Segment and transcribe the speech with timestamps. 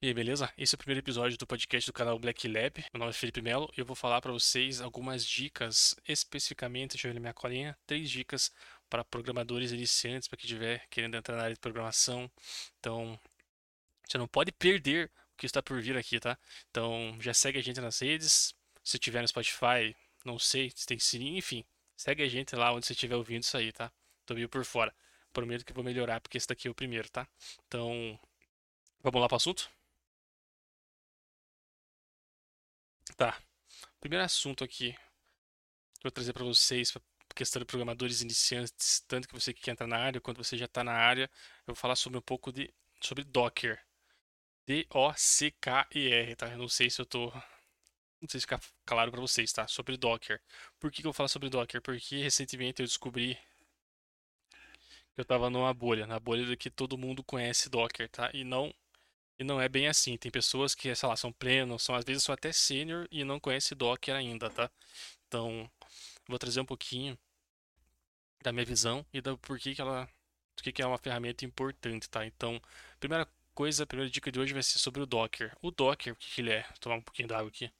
[0.00, 0.52] E aí, beleza?
[0.56, 2.84] Esse é o primeiro episódio do podcast do canal Black Lab.
[2.94, 7.08] Meu nome é Felipe Melo e eu vou falar para vocês algumas dicas, especificamente, deixa
[7.08, 8.52] eu ver minha colinha, três dicas
[8.88, 12.30] para programadores iniciantes, para quem estiver querendo entrar na área de programação.
[12.78, 13.18] Então,
[14.06, 16.38] você não pode perder o que está por vir aqui, tá?
[16.70, 18.54] Então, já segue a gente nas redes.
[18.84, 21.64] Se tiver no Spotify, não sei, se tem sininho, enfim,
[21.96, 23.90] segue a gente lá onde você estiver ouvindo isso aí, tá?
[24.24, 24.94] Tô meio por fora.
[25.32, 27.26] Prometo que vou melhorar porque esse daqui é o primeiro, tá?
[27.66, 28.16] Então,
[29.02, 29.68] vamos lá para o assunto?
[33.16, 33.36] Tá.
[34.00, 36.92] Primeiro assunto aqui que eu vou trazer para vocês,
[37.34, 40.66] questão de programadores iniciantes, tanto que você que quer entrar na área, quanto você já
[40.66, 41.30] está na área,
[41.66, 43.80] eu vou falar sobre um pouco de sobre Docker.
[44.66, 46.48] D-O-C-K-E-R, tá?
[46.50, 47.32] Eu não sei se eu tô
[48.20, 49.66] não sei se ficar claro para vocês, tá?
[49.68, 50.40] Sobre Docker.
[50.78, 51.80] Por que, que eu vou falar sobre Docker?
[51.80, 53.38] Porque recentemente eu descobri
[55.14, 58.30] que eu estava numa bolha, na bolha de que todo mundo conhece Docker, tá?
[58.34, 58.72] E não
[59.38, 60.16] e não é bem assim.
[60.16, 63.40] Tem pessoas que, sei lá, são plenos, são às vezes são até sênior e não
[63.40, 64.70] conhece Docker ainda, tá?
[65.26, 65.70] Então,
[66.28, 67.18] vou trazer um pouquinho
[68.42, 70.08] da minha visão e da porquê que ela,
[70.56, 72.26] do que é uma ferramenta importante, tá?
[72.26, 72.60] Então,
[73.00, 75.56] primeira coisa, a primeira dica de hoje vai ser sobre o Docker.
[75.62, 76.62] O Docker, o que ele é?
[76.62, 77.70] Vou tomar um pouquinho d'água aqui.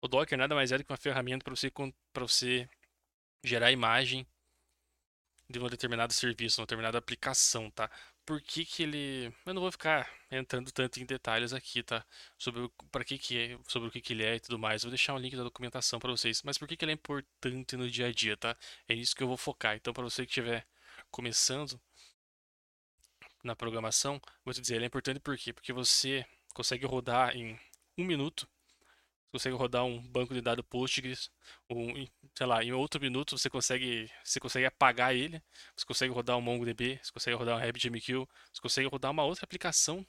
[0.00, 1.70] O Docker nada mais é do que uma ferramenta para você
[2.14, 2.68] você
[3.42, 4.26] gerar imagem
[5.48, 7.90] de um determinado serviço, uma determinada aplicação, tá?
[8.26, 9.32] Por que que ele.
[9.46, 12.04] Eu não vou ficar entrando tanto em detalhes aqui, tá?
[12.38, 14.82] Sobre para que que é, sobre o que que ele é e tudo mais.
[14.82, 16.42] vou deixar um link da documentação para vocês.
[16.42, 18.56] Mas por que que ele é importante no dia a dia, tá?
[18.88, 19.76] É nisso que eu vou focar.
[19.76, 20.66] Então, para você que estiver
[21.10, 21.80] começando
[23.42, 25.52] na programação, vou te dizer, ele é importante por quê?
[25.52, 27.58] Porque você consegue rodar em
[27.98, 28.48] um minuto
[29.34, 31.28] consegue rodar um banco de dados Postgres,
[31.68, 31.92] ou,
[32.36, 35.42] sei lá, em outro minuto você consegue, você consegue apagar ele,
[35.76, 39.44] você consegue rodar um MongoDB, você consegue rodar um RabbitMQ, você consegue rodar uma outra
[39.44, 40.06] aplicação,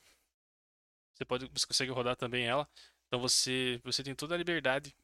[1.15, 2.69] você pode, você consegue rodar também ela.
[3.07, 4.95] Então você, você tem toda a liberdade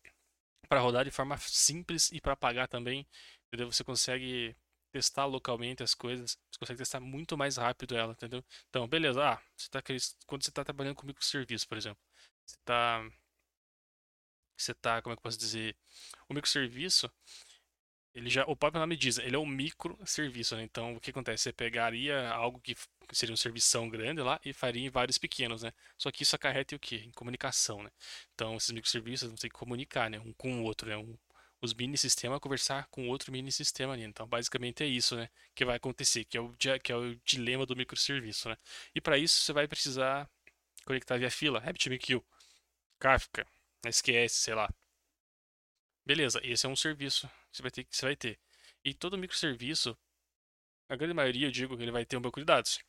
[0.70, 3.08] para rodar de forma simples e para apagar também,
[3.48, 3.72] entendeu?
[3.72, 4.56] Você consegue
[4.92, 8.44] testar localmente as coisas, você consegue testar muito mais rápido ela, entendeu?
[8.70, 9.82] Então, beleza, ah, você tá,
[10.28, 12.00] quando você está trabalhando com microserviço, por exemplo,
[12.46, 13.04] você está
[14.62, 15.76] você está, como é que eu posso dizer,
[16.30, 17.12] o microserviço,
[18.14, 20.64] ele já, o próprio nome diz, ele é um microserviço, né?
[20.64, 21.44] Então, o que acontece?
[21.44, 22.76] Você pegaria algo que
[23.14, 25.72] seria um serviço grande lá e faria em vários pequenos, né?
[25.98, 26.98] Só que isso acarreta o quê?
[27.06, 27.90] Em comunicação, né?
[28.34, 30.20] Então, esses microserviços vão ter que comunicar, né?
[30.20, 30.98] Um com o outro, né?
[30.98, 31.18] Um,
[31.62, 34.04] os mini-sistemas conversar com outro mini-sistema ali.
[34.04, 35.30] Então, basicamente é isso, né?
[35.56, 38.58] Que vai acontecer, que é o, que é o dilema do microserviço, né?
[38.94, 40.30] E para isso, você vai precisar
[40.86, 42.22] conectar via fila, RabbitMQ,
[43.00, 43.48] Kafka,
[43.84, 44.70] SQS, sei lá.
[46.06, 47.88] Beleza, esse é um serviço que você vai ter.
[47.90, 48.40] Você vai ter.
[48.84, 49.98] E todo microserviço,
[50.90, 52.80] a grande maioria, eu digo, ele vai ter um banco de dados.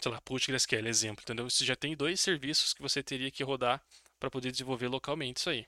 [0.00, 1.48] Sei lá, PostgreSQL, exemplo, entendeu?
[1.48, 3.82] Você já tem dois serviços que você teria que rodar
[4.18, 5.66] para poder desenvolver localmente isso aí.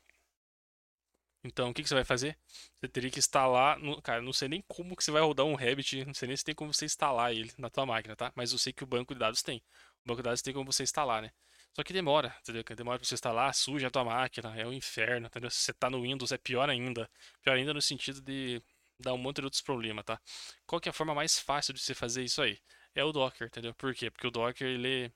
[1.44, 2.38] Então, o que, que você vai fazer?
[2.80, 5.54] Você teria que instalar, no, cara, não sei nem como que você vai rodar um
[5.54, 8.32] Rabbit, não sei nem se tem como você instalar ele na tua máquina, tá?
[8.34, 9.58] Mas eu sei que o banco de dados tem.
[10.04, 11.30] O banco de dados tem como você instalar, né?
[11.74, 12.62] Só que demora, entendeu?
[12.76, 15.50] Demora pra você instalar, suja a tua máquina, é um inferno, entendeu?
[15.50, 17.10] Se você tá no Windows é pior ainda.
[17.42, 18.62] Pior ainda no sentido de
[18.98, 20.20] dar um monte de outros problemas, tá?
[20.66, 22.60] Qual que é a forma mais fácil de você fazer isso aí?
[22.94, 23.74] É o Docker, entendeu?
[23.74, 24.10] Por quê?
[24.10, 25.12] Porque o Docker, ele...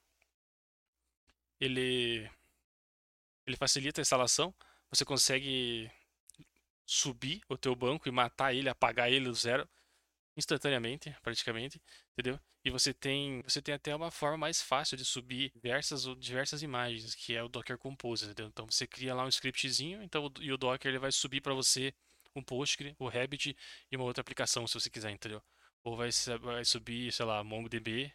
[1.61, 2.29] Ele...
[3.47, 4.55] Ele facilita a instalação,
[4.91, 5.91] você consegue
[6.85, 9.69] subir o teu banco e matar ele, apagar ele do zero
[10.39, 11.83] instantaneamente, praticamente,
[12.13, 12.39] entendeu?
[12.65, 17.15] E você tem, você tem até uma forma mais fácil de subir diversas, diversas imagens,
[17.15, 18.47] que é o Docker Compose, entendeu?
[18.47, 21.93] Então você cria lá um scriptzinho, então e o Docker ele vai subir para você
[22.37, 23.57] um Postgre, o Rabbit
[23.91, 25.43] e uma outra aplicação, se você quiser, entendeu?
[25.83, 26.11] Ou vai,
[26.41, 28.13] vai subir, sei lá, MongoDB,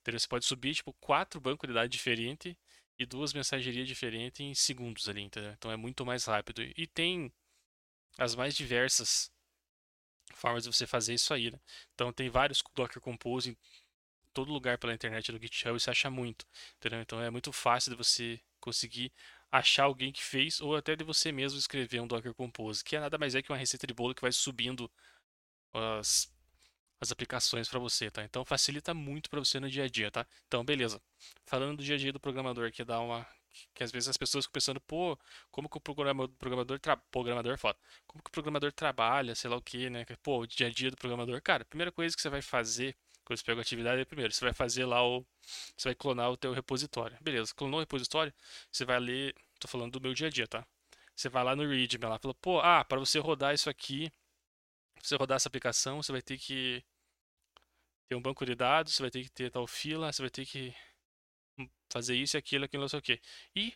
[0.00, 0.18] entendeu?
[0.20, 2.56] Você pode subir tipo quatro bancos de dados diferentes
[2.98, 5.52] e duas mensagerias diferentes em segundos ali, entendeu?
[5.52, 6.62] Então é muito mais rápido.
[6.62, 7.30] E tem
[8.18, 9.30] as mais diversas
[10.34, 11.58] formas de você fazer isso aí, né?
[11.94, 13.56] Então tem vários Docker Compose em
[14.32, 16.46] todo lugar pela internet no GitHub e você acha muito,
[16.76, 17.00] entendeu?
[17.00, 19.12] Então é muito fácil de você conseguir
[19.50, 23.00] achar alguém que fez ou até de você mesmo escrever um Docker Compose, que é
[23.00, 24.90] nada mais é que uma receita de bolo que vai subindo
[25.72, 26.30] as,
[27.00, 28.24] as aplicações para você, tá?
[28.24, 30.26] Então facilita muito para você no dia a dia, tá?
[30.46, 31.00] Então beleza.
[31.46, 33.26] Falando do dia a dia do programador, que dá uma
[33.74, 35.18] que às vezes as pessoas ficam pensando, pô,
[35.50, 36.96] como que o programador, programador tra...
[36.96, 37.78] programador é foda.
[38.06, 40.04] Como que o programador trabalha, sei lá o que, né?
[40.22, 41.40] Pô, o dia a dia do programador.
[41.42, 44.32] Cara, a primeira coisa que você vai fazer quando você pega a atividade é primeiro,
[44.32, 45.26] você vai fazer lá o.
[45.76, 47.18] Você vai clonar o teu repositório.
[47.20, 48.32] Beleza, clonou o repositório,
[48.70, 49.34] você vai ler.
[49.58, 50.64] Tô falando do meu dia a dia, tá?
[51.14, 54.10] Você vai lá no readme lá, fala, pô, ah, para você rodar isso aqui,
[54.94, 56.84] pra você rodar essa aplicação, você vai ter que
[58.08, 60.46] ter um banco de dados, você vai ter que ter tal fila, você vai ter
[60.46, 60.74] que
[61.90, 63.20] fazer isso e aquilo, aquilo, não sei o quê.
[63.54, 63.74] E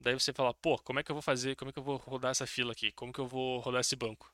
[0.00, 1.96] daí você fala, pô, como é que eu vou fazer, como é que eu vou
[1.96, 2.92] rodar essa fila aqui?
[2.92, 4.32] Como que eu vou rodar esse banco?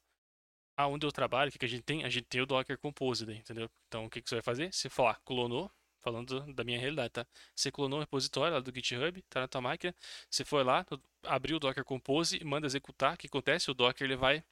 [0.76, 2.04] Ah, onde eu trabalho, o que, a gente tem?
[2.04, 3.70] A gente tem o Docker Compose, entendeu?
[3.88, 4.72] Então, o que, você vai fazer?
[4.72, 5.70] Você falar, clonou,
[6.00, 7.26] falando da minha realidade, tá?
[7.54, 9.94] Você clonou o repositório lá do GitHub, tá na tua máquina,
[10.30, 10.86] você foi lá,
[11.24, 13.70] abriu o Docker Compose e manda executar, o que acontece?
[13.70, 14.42] O Docker ele vai,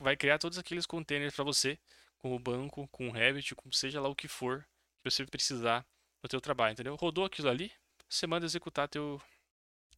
[0.00, 1.78] vai criar todos aqueles containers para você,
[2.18, 4.66] com o banco, com o Rabbit, com seja lá o que for
[5.02, 5.84] que você precisar
[6.22, 6.94] no teu trabalho, entendeu?
[6.96, 7.72] Rodou aquilo ali,
[8.08, 9.20] você manda executar teu,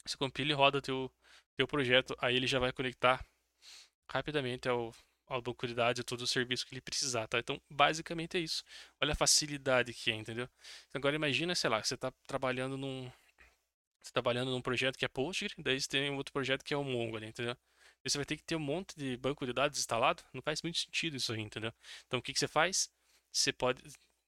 [0.05, 1.11] você compila e roda teu,
[1.57, 3.25] teu projeto, aí ele já vai conectar
[4.09, 4.95] rapidamente ao,
[5.27, 7.39] ao banco de dados e todo o serviço que ele precisar, tá?
[7.39, 8.65] Então, basicamente é isso.
[9.03, 10.49] Olha a facilidade que é, entendeu?
[10.95, 13.11] Agora imagina, sei lá, você está trabalhando num
[14.03, 16.77] você tá trabalhando num projeto que é Postgre, daí você tem outro projeto que é
[16.77, 17.57] o Mongo, entendeu?
[18.05, 20.61] E você vai ter que ter um monte de banco de dados instalado, não faz
[20.61, 21.73] muito sentido isso aí, entendeu?
[22.07, 22.91] Então, o que que você faz?
[23.33, 23.83] Você pode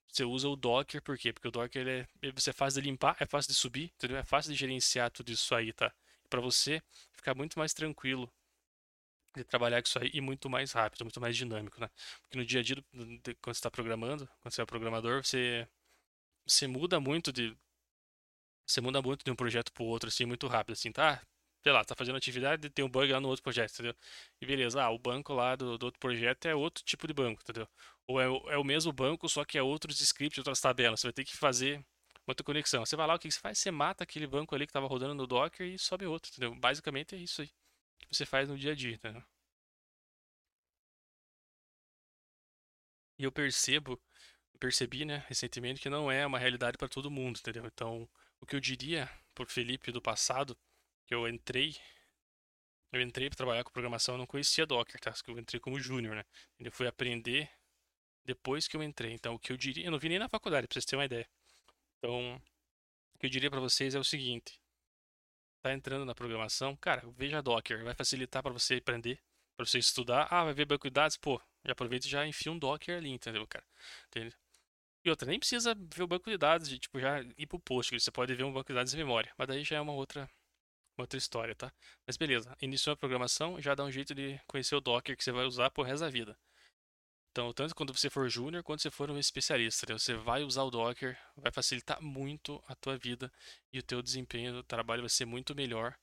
[0.08, 1.32] você usa o Docker, por quê?
[1.32, 4.16] Porque o Docker ele é, você é fácil de limpar, é fácil de subir, entendeu?
[4.16, 5.92] É fácil de gerenciar tudo isso aí, tá?
[6.30, 6.82] Para você
[7.12, 8.32] ficar muito mais tranquilo
[9.36, 11.90] de trabalhar com isso aí e muito mais rápido, muito mais dinâmico, né?
[12.22, 15.68] Porque no dia a dia, quando você está programando, quando você é programador, você,
[16.46, 17.56] você muda muito de
[18.66, 21.22] você muda muito de um projeto para o outro, assim, muito rápido, assim, tá?
[21.62, 23.94] Sei lá, tá fazendo atividade, tem um bug lá no outro projeto, entendeu?
[24.40, 27.40] E beleza, ah, o banco lá do, do outro projeto é outro tipo de banco,
[27.42, 27.68] entendeu?
[28.08, 31.00] Ou é, é o mesmo banco, só que é outros scripts, outras tabelas.
[31.00, 31.84] Você vai ter que fazer
[32.26, 32.84] outra conexão.
[32.84, 33.58] Você vai lá, o que você faz?
[33.58, 36.54] Você mata aquele banco ali que estava rodando no Docker e sobe outro, entendeu?
[36.54, 37.50] Basicamente é isso aí
[38.08, 39.22] que você faz no dia a dia, entendeu?
[43.18, 44.00] E eu percebo,
[44.60, 47.64] percebi, né, recentemente que não é uma realidade para todo mundo, entendeu?
[47.66, 48.08] Então,
[48.40, 50.56] o que eu diria pro Felipe do passado,
[51.06, 51.76] que eu entrei,
[52.92, 55.12] eu entrei para trabalhar com programação, eu não conhecia Docker, tá?
[55.26, 56.24] Eu entrei como júnior, né?
[56.58, 57.50] Eu fui aprender
[58.26, 59.12] depois que eu entrei.
[59.12, 61.06] Então, o que eu diria, eu não vi nem na faculdade, para vocês terem uma
[61.06, 61.28] ideia.
[61.98, 62.36] Então,
[63.14, 64.60] o que eu diria para vocês é o seguinte:
[65.62, 69.20] tá entrando na programação, cara, veja Docker, vai facilitar para você aprender,
[69.56, 70.28] para você estudar.
[70.30, 73.10] Ah, vai ver banco de dados, pô, já aproveita e já enfia um Docker ali,
[73.10, 73.64] entendeu, cara?
[75.04, 77.98] E outra, nem precisa ver o banco de dados, de, tipo, já ir pro post,
[77.98, 80.28] você pode ver um banco de dados em memória, mas daí já é uma outra,
[80.96, 81.72] outra história, tá?
[82.06, 85.32] Mas beleza, iniciou a programação, já dá um jeito de conhecer o Docker que você
[85.32, 86.36] vai usar pro resto da vida.
[87.36, 89.98] Então, tanto quando você for júnior, quanto você for um especialista, né?
[89.98, 93.30] você vai usar o Docker, vai facilitar muito a tua vida
[93.70, 95.94] e o teu desempenho do trabalho vai ser muito melhor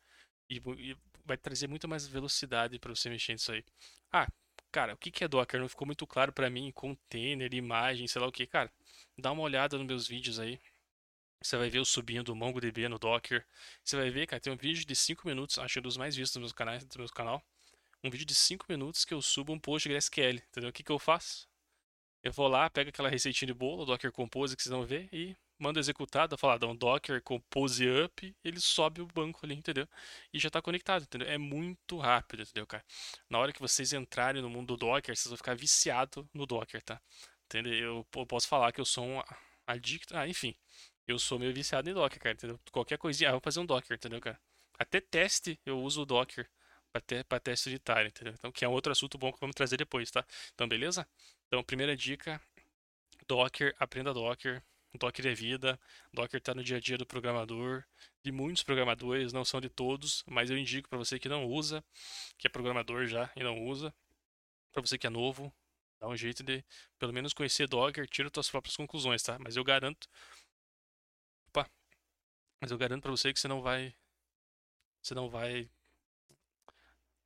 [0.47, 0.95] e, e
[1.25, 3.65] vai trazer muito mais velocidade para você mexer nisso aí.
[4.11, 4.27] Ah,
[4.71, 5.59] cara, o que é Docker?
[5.59, 8.71] Não ficou muito claro para mim, container, imagem, sei lá o que, cara.
[9.17, 10.61] Dá uma olhada nos meus vídeos aí.
[11.41, 13.43] Você vai ver eu subindo o MongoDB no Docker.
[13.83, 16.15] Você vai ver, cara, tem um vídeo de 5 minutos, acho que é dos mais
[16.15, 17.43] vistos dos meus canais, do meu canal
[18.03, 20.69] um vídeo de 5 minutos que eu subo um PostgreSQL, entendeu?
[20.69, 21.47] O que, que eu faço?
[22.21, 25.35] Eu vou lá, pego aquela receitinha de bolo, Docker Compose que vocês vão ver, e
[25.59, 29.87] mando executar, dá falar, dá um Docker Compose Up, ele sobe o banco ali, entendeu?
[30.33, 31.27] E já está conectado, entendeu?
[31.27, 32.83] É muito rápido, entendeu, cara?
[33.29, 36.81] Na hora que vocês entrarem no mundo do Docker, vocês vão ficar viciados no Docker,
[36.81, 37.01] tá?
[37.45, 37.73] Entendeu?
[37.73, 39.21] Eu, eu posso falar que eu sou um
[39.67, 40.55] adicto, ah, enfim,
[41.07, 42.59] eu sou meio viciado em Docker, cara, entendeu?
[42.71, 44.39] Qualquer coisinha, ah, vou fazer um Docker, entendeu, cara?
[44.79, 46.49] Até teste eu uso o Docker
[47.27, 48.33] para teste unitário, entendeu?
[48.37, 50.25] Então, que é um outro assunto bom que vamos trazer depois, tá?
[50.53, 51.07] Então, beleza?
[51.47, 52.39] Então, primeira dica,
[53.27, 54.61] Docker, aprenda Docker.
[54.95, 55.79] Docker é vida,
[56.13, 57.83] Docker está no dia a dia do programador,
[58.23, 61.83] de muitos programadores, não são de todos, mas eu indico para você que não usa,
[62.37, 63.91] que é programador já e não usa,
[64.71, 65.51] para você que é novo,
[65.99, 66.63] dá um jeito de
[66.99, 69.39] pelo menos conhecer Docker, tira suas próprias conclusões, tá?
[69.39, 70.07] Mas eu garanto,
[71.47, 71.67] opa,
[72.61, 73.95] mas eu garanto para você que você não vai,
[75.01, 75.69] você não vai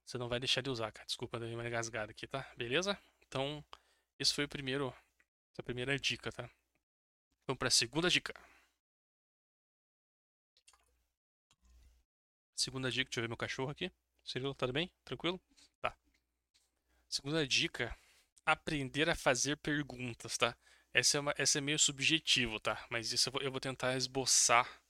[0.07, 1.05] você não vai deixar de usar, cara.
[1.05, 2.49] Desculpa, dei uma engasgada aqui, tá?
[2.55, 2.97] Beleza?
[3.27, 3.63] Então,
[4.17, 4.95] esse foi o primeiro,
[5.57, 6.49] a primeira dica, tá?
[7.45, 8.33] Vamos para a segunda dica.
[12.55, 13.91] Segunda dica, deixa eu ver meu cachorro aqui.
[14.23, 14.89] Cirilo, tá tudo bem?
[15.03, 15.41] Tranquilo?
[15.81, 15.93] Tá.
[17.09, 17.93] Segunda dica,
[18.45, 20.57] aprender a fazer perguntas, tá?
[20.93, 22.85] Essa é, uma, essa é meio subjetivo, tá?
[22.89, 24.81] Mas isso eu vou, eu vou tentar esboçar,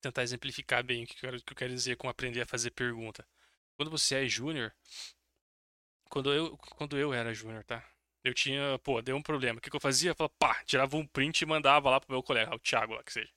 [0.00, 2.46] tentar exemplificar bem o que eu, quero, o que eu quero dizer com aprender a
[2.46, 3.26] fazer pergunta
[3.76, 4.72] quando você é júnior,
[6.08, 7.84] quando eu, quando eu era júnior, tá?
[8.24, 9.58] Eu tinha, pô, deu um problema.
[9.58, 10.10] O que, que eu fazia?
[10.10, 13.02] Eu falava, pá, tirava um print e mandava lá pro meu colega, o Thiago lá,
[13.04, 13.30] que seja.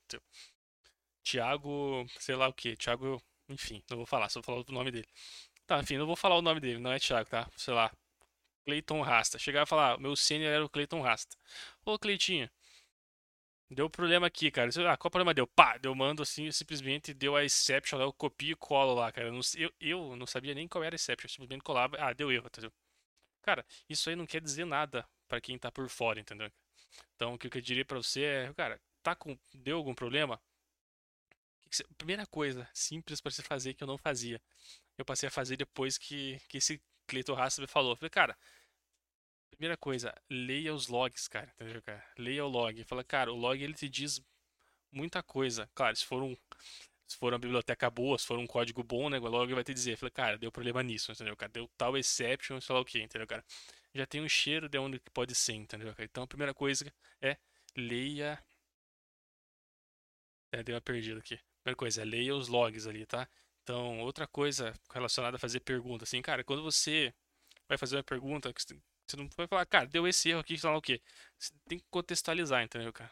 [1.24, 4.91] Thiago, sei lá o que, Thiago, enfim, não vou falar, só vou falar o nome
[4.91, 5.08] dele.
[5.67, 7.48] Tá, enfim, não vou falar o nome dele, não é Thiago, tá?
[7.55, 7.91] Sei lá,
[8.65, 9.38] Cleiton Rasta.
[9.39, 11.36] Chegava e falar, meu sênior era o Cleiton Rasta.
[11.86, 12.50] Ô, Cleitinho,
[13.72, 14.70] Deu problema aqui, cara.
[14.92, 15.46] Ah, qual problema deu?
[15.46, 19.28] Pá, deu mando assim, simplesmente deu a exception, eu copio e colo lá, cara.
[19.28, 22.12] Eu não, eu, eu não sabia nem qual era a exception, eu simplesmente colava, ah,
[22.14, 22.72] deu erro, entendeu?
[23.44, 26.52] Cara, isso aí não quer dizer nada para quem tá por fora, entendeu?
[27.16, 29.38] Então, o que eu diria para você é, cara, tá com.
[29.54, 30.42] Deu algum problema?
[31.98, 34.42] Primeira coisa simples para você fazer que eu não fazia.
[34.98, 37.96] Eu passei a fazer depois que, que esse Cleiton me falou.
[37.96, 38.38] Falei, cara,
[39.50, 41.51] primeira coisa, leia os logs, cara.
[41.56, 42.03] Entendeu, cara?
[42.18, 42.84] Leia o log.
[42.86, 44.22] Fala, cara, o log ele te diz
[44.91, 45.70] muita coisa.
[45.74, 46.36] Claro, se for um.
[47.08, 49.74] Se for uma biblioteca boa, se for um código bom, né, o log vai te
[49.74, 51.51] dizer, fala, cara, deu problema nisso, entendeu, cara?
[51.51, 53.44] Deu tal exception, sei lá o que, entendeu, cara?
[53.96, 56.03] Já tem um cheiro de onde pode ser, entendeu, cara?
[56.06, 56.86] Então a primeira coisa
[57.20, 57.36] é
[57.75, 58.38] leia.
[60.51, 61.39] É, deu uma perdida aqui.
[61.63, 63.27] Primeira coisa é leia os logs ali, tá?
[63.63, 67.13] Então, outra coisa relacionada a fazer pergunta, assim, cara, quando você
[67.68, 68.51] vai fazer uma pergunta,
[69.10, 71.01] você não vai falar, cara, deu esse erro aqui, sei lá o quê.
[71.38, 73.12] Você tem que contextualizar, entendeu, cara?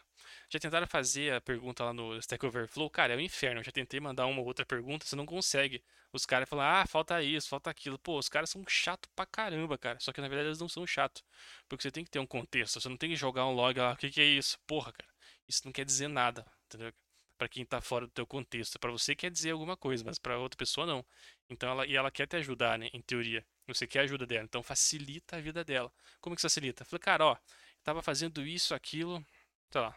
[0.50, 2.90] Já tentaram fazer a pergunta lá no Stack Overflow?
[2.90, 3.60] Cara, é o inferno.
[3.60, 5.82] Eu já tentei mandar uma ou outra pergunta, você não consegue.
[6.12, 7.98] Os caras falam, ah, falta isso, falta aquilo.
[7.98, 9.98] Pô, os caras são chato pra caramba, cara.
[10.00, 11.22] Só que na verdade eles não são chato.
[11.68, 12.80] Porque você tem que ter um contexto.
[12.80, 14.58] Você não tem que jogar um log lá, o que que é isso?
[14.66, 15.10] Porra, cara.
[15.48, 16.92] Isso não quer dizer nada, entendeu?
[17.38, 18.78] Pra quem tá fora do teu contexto.
[18.78, 21.04] Pra você quer dizer alguma coisa, mas pra outra pessoa não.
[21.48, 22.90] Então ela, e ela quer te ajudar, né?
[22.92, 23.46] Em teoria.
[23.66, 24.44] Você quer a ajuda dela.
[24.44, 25.92] Então facilita a vida dela.
[26.20, 26.84] Como que facilita?
[26.84, 27.36] Falei, cara, ó,
[27.84, 29.24] tava fazendo isso, aquilo,
[29.70, 29.96] sei lá.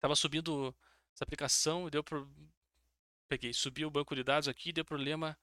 [0.00, 0.74] Tava subindo
[1.14, 2.28] essa aplicação e deu pro...
[3.28, 5.36] Peguei, subi o banco de dados aqui deu problema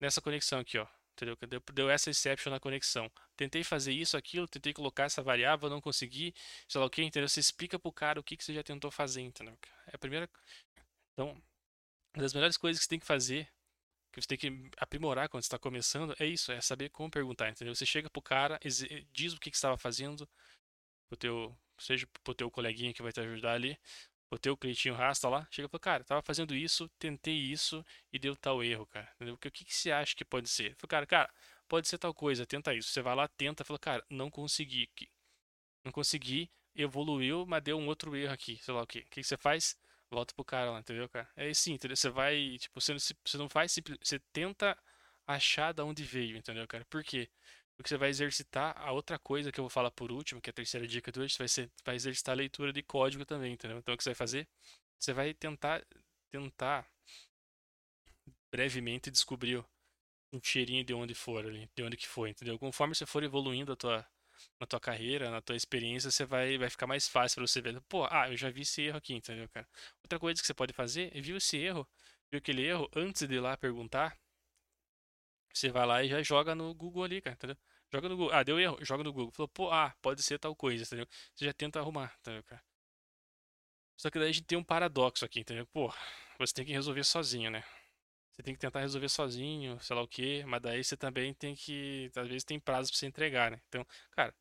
[0.00, 0.86] nessa conexão aqui, ó.
[1.12, 1.36] Entendeu?
[1.48, 3.10] Deu, deu essa exception na conexão.
[3.36, 6.34] Tentei fazer isso, aquilo, tentei colocar essa variável, não consegui,
[6.66, 7.28] sei lá o que, entendeu?
[7.28, 9.56] Você explica pro cara o que, que você já tentou fazer, entendeu?
[9.92, 10.28] É a primeira.
[11.12, 11.30] Então,
[12.14, 13.48] uma das melhores coisas que você tem que fazer,
[14.12, 17.74] que você tem que aprimorar quando está começando, é isso, é saber como perguntar, entendeu?
[17.74, 20.28] Você chega pro cara, exe- diz o que, que estava fazendo,
[21.08, 23.78] pro teu, seja pro teu coleguinha que vai te ajudar ali,
[24.30, 28.18] pro teu Cleitinho Rasta lá, chega e fala, cara, tava fazendo isso, tentei isso e
[28.18, 29.10] deu tal erro, cara.
[29.16, 29.34] Entendeu?
[29.34, 30.74] O que, que você acha que pode ser?
[30.76, 31.34] Fala, cara, cara,
[31.68, 32.90] pode ser tal coisa, tenta isso.
[32.90, 34.88] Você vai lá, tenta, fala, cara, não consegui.
[34.96, 35.10] que-
[35.84, 39.00] Não consegui, evoluiu, mas deu um outro erro aqui, sei lá o quê.
[39.00, 39.76] O que, que você faz?
[40.12, 41.26] Volta pro cara lá, entendeu, cara?
[41.34, 41.96] É assim, entendeu?
[41.96, 44.78] Você vai, tipo, você não, você não faz, você tenta
[45.26, 46.84] achar da onde veio, entendeu, cara?
[46.84, 47.30] Por quê?
[47.76, 50.52] Porque você vai exercitar a outra coisa que eu vou falar por último, que é
[50.52, 53.78] a terceira dica de hoje, vai ser, vai exercitar a leitura de código também, entendeu?
[53.78, 54.46] Então o que você vai fazer?
[54.98, 55.82] Você vai tentar,
[56.30, 56.86] tentar
[58.52, 59.64] brevemente descobrir
[60.32, 62.58] um cheirinho de onde for ali, de onde que foi, entendeu?
[62.58, 64.06] Conforme você for evoluindo a tua,
[64.60, 67.80] na tua carreira, na tua experiência, você vai, vai ficar mais fácil pra você ver.
[67.82, 69.68] Pô, ah, eu já vi esse erro aqui, entendeu, cara?
[70.02, 71.88] Outra coisa que você pode fazer é viu esse erro,
[72.30, 74.18] viu aquele erro, antes de ir lá perguntar,
[75.52, 77.56] você vai lá e já joga no Google ali, cara, entendeu?
[77.92, 78.34] Joga no Google.
[78.34, 79.32] Ah, deu erro, joga no Google.
[79.32, 81.06] Falou, pô, ah, pode ser tal coisa, entendeu?
[81.34, 82.62] Você já tenta arrumar, entendeu, cara?
[83.96, 85.66] Só que daí a gente tem um paradoxo aqui, entendeu?
[85.66, 85.92] Pô,
[86.38, 87.62] você tem que resolver sozinho, né?
[88.32, 91.54] Você tem que tentar resolver sozinho, sei lá o quê, mas daí você também tem
[91.54, 93.60] que, às vezes tem prazo pra você entregar, né?
[93.68, 94.34] Então, cara,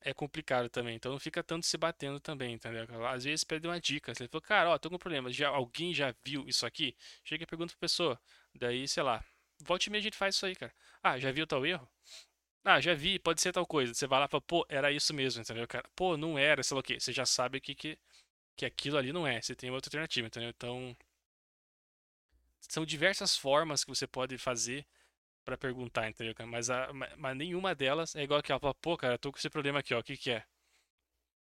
[0.00, 0.96] é complicado também.
[0.96, 2.86] Então não fica tanto se batendo também, entendeu?
[3.06, 4.14] Às vezes pede uma dica.
[4.14, 5.30] Você falou, cara, ó, tô com um problema.
[5.32, 6.96] Já, alguém já viu isso aqui?
[7.24, 8.20] Chega e pergunta pra pessoa.
[8.54, 9.24] Daí, sei lá,
[9.62, 10.72] volte e meia a gente faz isso aí, cara.
[11.02, 11.88] Ah, já viu tal erro?
[12.64, 13.94] Ah, já vi, pode ser tal coisa.
[13.94, 15.88] Você vai lá e fala, pô, era isso mesmo, entendeu, cara?
[15.96, 17.00] Pô, não era, sei lá o quê.
[17.00, 17.98] Você já sabe que, que,
[18.56, 19.40] que aquilo ali não é.
[19.42, 20.50] Você tem outra alternativa, entendeu?
[20.50, 20.96] Então,
[22.68, 24.86] são diversas formas que você pode fazer
[25.44, 26.34] pra perguntar, entendeu?
[26.48, 28.60] Mas, a, ma- mas nenhuma delas é igual aquela.
[28.60, 30.00] Fala, pô, cara, tô com esse problema aqui, ó.
[30.00, 30.44] O que que é?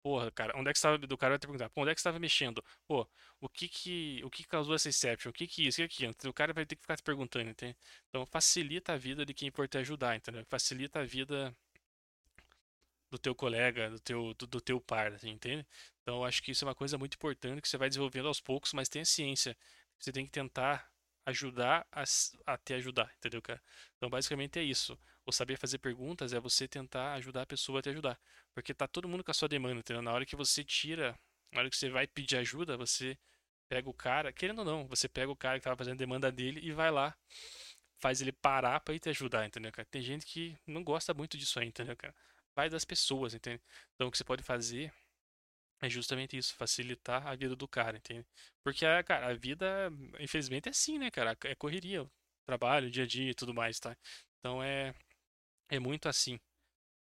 [0.03, 2.01] Porra, cara, onde é que você tava, do cara vai te perguntar, onde é que
[2.01, 2.65] estava mexendo?
[2.87, 3.07] Pô,
[3.41, 5.31] o que que, o que causou essa exception?
[5.31, 6.29] O que que isso, o que que?
[6.29, 7.77] O cara vai ter que ficar te perguntando, entende?
[8.09, 10.45] Então facilita a vida de quem for te ajudar, entendeu?
[10.47, 11.55] Facilita a vida
[13.11, 15.67] do teu colega, do teu, do, do teu par, assim, entende?
[16.03, 18.73] Então acho que isso é uma coisa muito importante que você vai desenvolvendo aos poucos,
[18.73, 19.57] mas tenha ciência.
[19.99, 20.89] Você tem que tentar
[21.29, 22.05] ajudar a,
[22.47, 23.63] a te ajudar, entendeu, cara?
[23.97, 24.99] Então basicamente é isso.
[25.27, 28.19] O saber fazer perguntas é você tentar ajudar a pessoa a te ajudar.
[28.55, 30.03] Porque tá todo mundo com a sua demanda, entendeu?
[30.03, 31.19] Na hora que você tira,
[31.53, 33.19] na hora que você vai pedir ajuda, você
[33.69, 36.61] pega o cara, querendo ou não, você pega o cara que tava fazendo demanda dele
[36.63, 37.15] e vai lá,
[38.01, 39.87] faz ele parar pra ir te ajudar, entendeu, cara?
[39.91, 42.15] Tem gente que não gosta muito disso aí, entendeu, cara?
[42.57, 43.63] Vai das pessoas, entende?
[43.95, 44.93] Então o que você pode fazer
[45.81, 48.27] é justamente isso, facilitar a vida do cara, entende?
[48.65, 51.37] Porque, a, cara, a vida, infelizmente, é assim, né, cara?
[51.45, 52.07] É correria,
[52.47, 53.97] trabalho, dia a dia e tudo mais, tá?
[54.39, 54.95] Então é,
[55.69, 56.39] é muito assim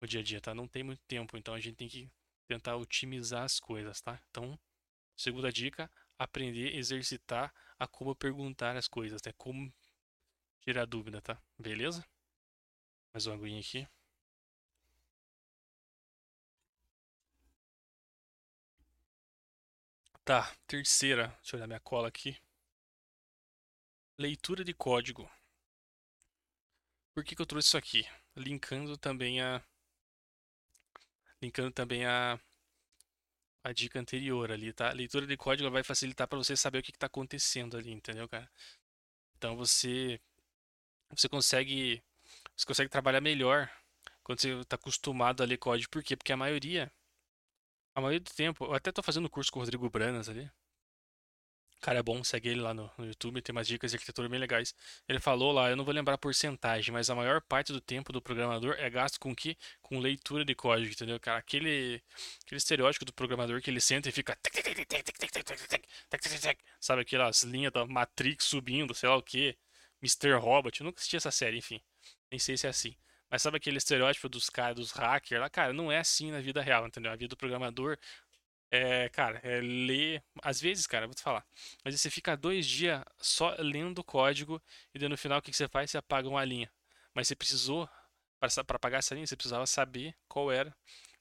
[0.02, 0.54] o dia a dia, tá?
[0.56, 2.10] Não tem muito tempo, então a gente tem que
[2.48, 4.20] tentar otimizar as coisas, tá?
[4.30, 4.60] Então,
[5.18, 9.34] segunda dica, aprender a exercitar a como perguntar as coisas, né?
[9.38, 9.74] Como
[10.62, 11.42] tirar dúvida, tá?
[11.60, 12.06] Beleza?
[13.14, 13.88] Mais uma aguinha aqui.
[20.26, 22.36] Tá, terceira, deixa eu olhar minha cola aqui.
[24.18, 25.30] Leitura de código.
[27.14, 28.06] Por que que eu trouxe isso aqui?
[28.36, 29.62] Linkando também a
[31.42, 32.40] linkando também a
[33.64, 34.92] a dica anterior ali, tá?
[34.92, 38.50] Leitura de código vai facilitar para você saber o que está acontecendo ali, entendeu, cara?
[39.38, 40.20] Então você
[41.10, 42.04] você consegue
[42.56, 43.70] você consegue trabalhar melhor
[44.24, 45.92] quando você está acostumado a ler código.
[45.92, 46.16] Por quê?
[46.18, 46.92] Porque a maioria
[47.96, 50.52] a maioria do tempo, eu até tô fazendo curso com o Rodrigo Branas ali.
[51.82, 54.40] Cara, é bom, segue ele lá no, no, YouTube, tem umas dicas de arquitetura bem
[54.40, 54.74] legais.
[55.08, 58.12] Ele falou lá, eu não vou lembrar a porcentagem, mas a maior parte do tempo
[58.12, 59.56] do programador é gasto com que?
[59.82, 61.38] Com leitura de código, entendeu, cara?
[61.38, 62.02] Aquele,
[62.44, 64.38] aquele estereótipo do programador que ele senta e fica.
[66.82, 69.56] Sabe aquelas linhas da Matrix subindo, sei lá o que.
[70.02, 70.34] Mr.
[70.40, 71.82] Robot, eu nunca assisti essa série, enfim.
[72.32, 72.96] Nem sei se é assim.
[73.30, 75.50] Mas sabe aquele estereótipo dos caras, dos hackers lá?
[75.50, 77.12] Cara, não é assim na vida real, entendeu?
[77.12, 77.98] A vida do programador
[78.72, 80.24] é, cara, é ler.
[80.42, 81.46] Às vezes, cara, vou te falar.
[81.84, 84.62] Vezes você fica dois dias só lendo o código
[84.94, 85.92] e daí no final o que você faz?
[85.92, 86.72] Você apaga uma linha.
[87.14, 87.90] Mas você precisou,
[88.40, 90.76] para apagar essa linha, você precisava saber qual era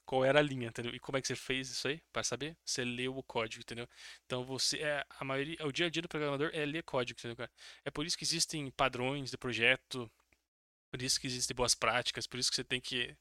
[0.04, 0.94] qual era a linha, entendeu?
[0.94, 2.02] E como é que você fez isso aí?
[2.12, 2.56] Para saber?
[2.64, 3.88] Você leu o código, entendeu?
[4.26, 7.36] Então você é a maioria, o dia a dia do programador é ler código, entendeu,
[7.36, 7.50] cara?
[7.84, 10.10] É por isso que existem padrões de projeto,
[10.94, 13.16] por isso que existem boas práticas, por isso que você tem que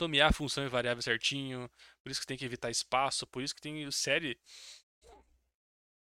[0.00, 1.70] nomear a função e variável certinho,
[2.02, 4.40] por isso que tem que evitar espaço, por isso que tem série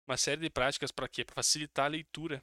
[0.07, 1.25] uma série de práticas para quê?
[1.25, 2.41] Para facilitar a leitura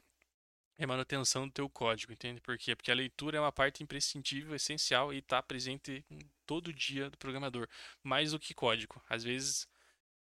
[0.77, 2.39] e a manutenção do teu código, entende?
[2.39, 2.75] Por quê?
[2.75, 6.05] Porque a leitura é uma parte imprescindível, essencial e está presente
[6.45, 7.67] todo dia do programador,
[8.03, 9.03] mais do que código.
[9.09, 9.67] Às vezes,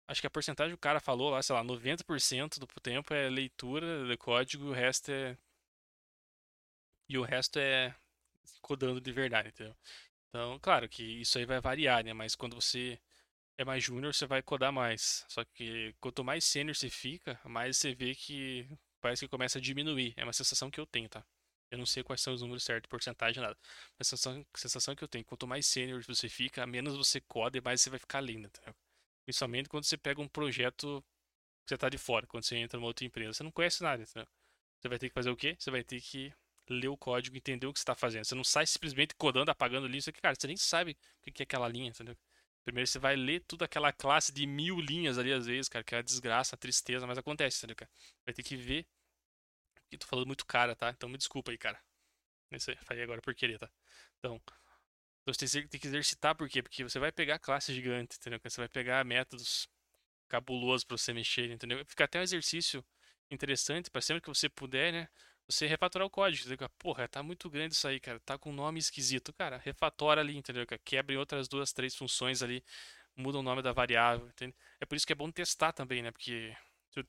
[0.07, 3.27] acho que a porcentagem que o cara falou lá, sei lá, 90% do tempo é
[3.31, 5.35] leitura de código, o resto é
[7.11, 7.93] e o resto é
[8.61, 9.75] codando de verdade, entendeu?
[10.29, 12.13] Então, claro que isso aí vai variar, né?
[12.13, 12.99] Mas quando você
[13.57, 15.25] é mais júnior, você vai codar mais.
[15.29, 18.67] Só que quanto mais sênior você fica, mais você vê que
[19.01, 20.13] parece que começa a diminuir.
[20.17, 21.25] É uma sensação que eu tenho, tá?
[21.69, 23.57] Eu não sei quais são os números certos, porcentagem, nada.
[23.97, 27.57] Mas a sensação, sensação que eu tenho, quanto mais sênior você fica, menos você coda
[27.57, 28.75] e mais você vai ficar lendo, entendeu?
[29.25, 31.03] Principalmente quando você pega um projeto
[31.65, 33.33] que você tá de fora, quando você entra numa outra empresa.
[33.33, 34.27] Você não conhece nada, entendeu?
[34.79, 35.55] Você vai ter que fazer o quê?
[35.59, 36.33] Você vai ter que
[36.71, 38.25] ler o código, entender o que você está fazendo.
[38.25, 41.41] Você não sai simplesmente codando, apagando linha, isso aqui, cara, você nem sabe o que
[41.41, 42.17] é aquela linha, entendeu?
[42.63, 45.95] Primeiro você vai ler toda aquela classe de mil linhas ali, às vezes, cara, que
[45.95, 47.91] é a desgraça, a tristeza, mas acontece, entendeu, cara?
[48.25, 48.87] Vai ter que ver.
[49.91, 50.89] E tô falando muito cara, tá?
[50.89, 51.79] Então me desculpa aí, cara.
[52.51, 53.69] Isso aí, falei agora por querer, tá?
[54.19, 54.41] Então,
[55.25, 56.61] você tem que exercitar, por quê?
[56.61, 58.39] Porque você vai pegar classe gigante, entendeu?
[58.43, 59.67] Você vai pegar métodos
[60.27, 61.83] cabulosos para você mexer, entendeu?
[61.85, 62.83] Fica até um exercício
[63.29, 65.09] interessante para sempre que você puder, né?
[65.51, 66.69] Você refatorar o código?
[66.79, 68.19] Porra, tá muito grande isso aí, cara.
[68.21, 69.33] Tá com nome esquisito.
[69.33, 70.65] Cara, refatora ali, entendeu?
[70.83, 72.63] Quebra em outras duas, três funções ali,
[73.15, 74.55] muda o nome da variável, entende?
[74.79, 76.11] É por isso que é bom testar também, né?
[76.11, 76.55] Porque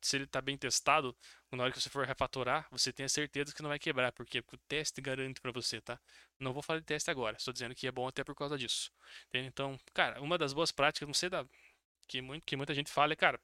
[0.01, 1.17] se ele tá bem testado,
[1.51, 4.13] na hora que você for refatorar, você tem a certeza que não vai quebrar.
[4.13, 4.41] Por quê?
[4.41, 6.01] Porque o teste garante para você, tá?
[6.39, 8.93] Não vou falar de teste agora, estou dizendo que é bom até por causa disso.
[9.29, 9.49] Entende?
[9.49, 11.45] Então, cara, uma das boas práticas, não sei da
[12.09, 13.41] que, muito, que muita gente fala é, cara,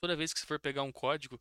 [0.00, 1.40] toda vez que você for pegar um código,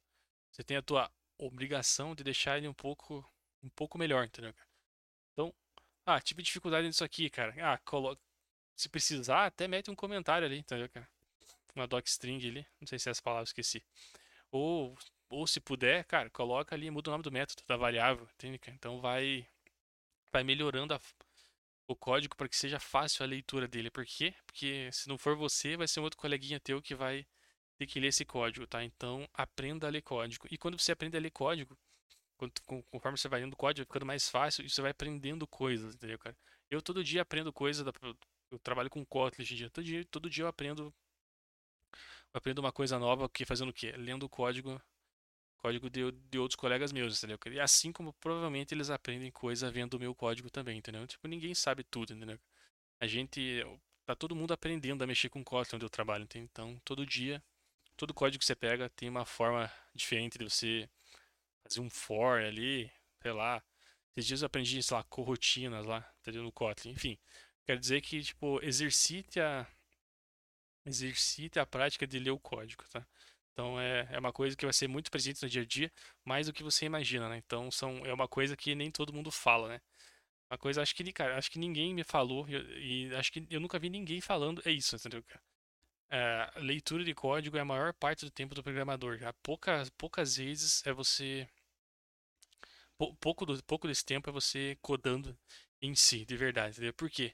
[0.51, 3.25] você tem a tua obrigação de deixar ele um pouco
[3.63, 4.53] um pouco melhor, entendeu?
[5.33, 5.53] Então,
[6.05, 7.53] ah, tive dificuldade nisso aqui, cara.
[7.61, 8.21] Ah, coloca
[8.75, 11.09] se precisar, até mete um comentário ali, entendeu, cara?
[11.75, 13.83] Uma docstring ali, não sei se é essa palavra esqueci.
[14.51, 14.97] Ou
[15.29, 18.59] ou se puder, cara, coloca ali, muda o nome do método da variável, entende?
[18.69, 19.47] Então vai
[20.31, 21.01] vai melhorando a,
[21.87, 23.91] o código para que seja fácil a leitura dele.
[23.91, 24.33] Por quê?
[24.45, 27.25] Porque se não for você, vai ser um outro coleguinha teu que vai
[27.77, 28.83] ter que ler esse código, tá?
[28.83, 30.47] Então, aprenda a ler código.
[30.49, 31.77] E quando você aprende a ler código,
[32.91, 36.19] conforme você vai lendo código, vai ficando mais fácil e você vai aprendendo coisas, entendeu,
[36.19, 36.35] cara?
[36.69, 37.85] Eu todo dia aprendo coisas,
[38.51, 39.69] eu trabalho com Kotlin hoje em dia.
[39.69, 40.93] Todo dia, todo dia eu aprendo
[42.33, 43.91] eu aprendo uma coisa nova, que fazendo o quê?
[43.93, 44.81] Lendo código
[45.57, 47.37] código de, de outros colegas meus, entendeu?
[47.51, 51.05] E assim como provavelmente eles aprendem coisa vendo o meu código também, entendeu?
[51.07, 52.39] Tipo, ninguém sabe tudo, entendeu?
[52.99, 53.63] A gente
[54.05, 56.47] tá todo mundo aprendendo a mexer com Kotlin onde eu trabalho, entendeu?
[56.51, 57.43] Então, todo dia
[57.97, 60.89] todo código que você pega tem uma forma diferente de você
[61.63, 63.63] fazer um for ali, sei lá.
[64.15, 66.43] Esses dias eu aprendi, sei lá, corotinas lá, entendeu?
[66.43, 66.91] No Kotlin.
[66.91, 67.17] Enfim,
[67.65, 69.67] quer dizer que, tipo, exercite a
[70.85, 73.05] exercite a prática de ler o código, tá?
[73.53, 75.91] Então é, é uma coisa que vai ser muito presente no dia a dia,
[76.23, 77.37] mais do que você imagina, né?
[77.37, 79.81] Então são, é uma coisa que nem todo mundo fala, né?
[80.51, 83.59] Uma coisa, acho que, cara, acho que ninguém me falou, e, e acho que eu
[83.59, 85.41] nunca vi ninguém falando, é isso, entendeu, cara?
[86.09, 89.17] É, leitura de código é a maior parte do tempo do programador.
[89.17, 91.47] Já poucas, poucas vezes é você.
[93.19, 95.37] Pouco, do, pouco desse tempo é você codando
[95.81, 96.71] em si, de verdade.
[96.71, 96.93] Entendeu?
[96.93, 97.33] Por quê?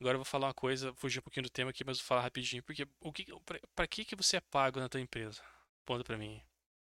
[0.00, 2.22] Agora eu vou falar uma coisa, fugir um pouquinho do tema aqui, mas vou falar
[2.22, 2.62] rapidinho.
[2.62, 3.26] Porque o que,
[3.74, 5.42] pra, que, que você é pago na tua empresa?
[5.76, 6.42] Responda pra mim.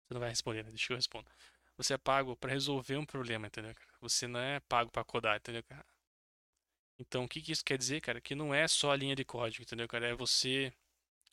[0.08, 0.69] Você não vai responder, né?
[0.69, 1.29] Deixa eu respondo.
[1.77, 3.73] Você é pago para resolver um problema, entendeu?
[4.01, 5.63] Você não é pago para codar, entendeu?
[6.99, 8.19] Então, o que, que isso quer dizer, cara?
[8.19, 10.08] Que não é só a linha de código, entendeu, cara?
[10.08, 10.73] É você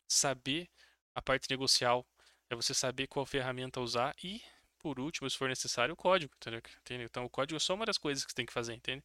[0.07, 0.69] saber
[1.13, 2.05] a parte negocial,
[2.49, 4.41] é você saber qual ferramenta usar e,
[4.79, 6.61] por último, se for necessário, o código, entendeu?
[7.05, 9.03] Então, o código é só uma das coisas que você tem que fazer, entende?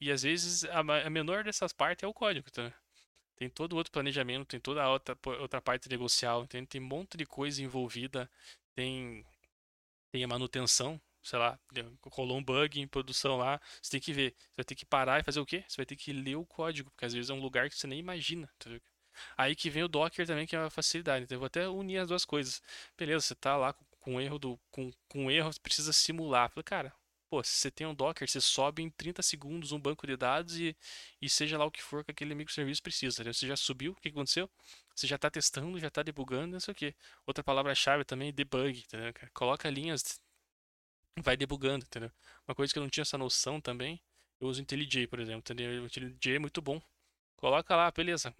[0.00, 2.72] E às vezes a, menor dessas partes é o código, entendeu?
[3.36, 6.66] Tem todo outro planejamento, tem toda a outra, outra parte negocial, entende?
[6.68, 8.30] Tem um monte de coisa envolvida,
[8.74, 9.24] tem,
[10.12, 11.58] tem a manutenção, sei lá,
[12.06, 15.20] rolou um bug em produção lá, você tem que ver, você vai ter que parar
[15.20, 15.64] e fazer o quê?
[15.68, 17.86] Você vai ter que ler o código, porque às vezes é um lugar que você
[17.86, 18.80] nem imagina, entendeu?
[19.36, 21.24] Aí que vem o Docker também, que é uma facilidade.
[21.24, 22.62] Então eu vou até unir as duas coisas.
[22.96, 24.60] Beleza, você tá lá com, com erro do.
[24.70, 26.50] Com, com erro, você precisa simular.
[26.50, 26.92] Falei, cara,
[27.32, 30.58] pô, se você tem um Docker, você sobe em 30 segundos um banco de dados
[30.58, 30.76] e,
[31.20, 33.24] e seja lá o que for que aquele microserviço precisa.
[33.24, 34.50] Você já subiu, o que aconteceu?
[34.94, 36.94] Você já está testando, já está debugando, não sei o que.
[37.26, 39.14] Outra palavra-chave também, debug, entendeu?
[39.32, 40.20] Coloca linhas,
[41.22, 42.12] vai debugando, entendeu?
[42.46, 44.00] Uma coisa que eu não tinha essa noção também,
[44.40, 45.82] eu uso IntelliJ, por exemplo, entendeu?
[45.82, 46.82] O IntelliJ é muito bom.
[47.36, 48.34] Coloca lá, beleza,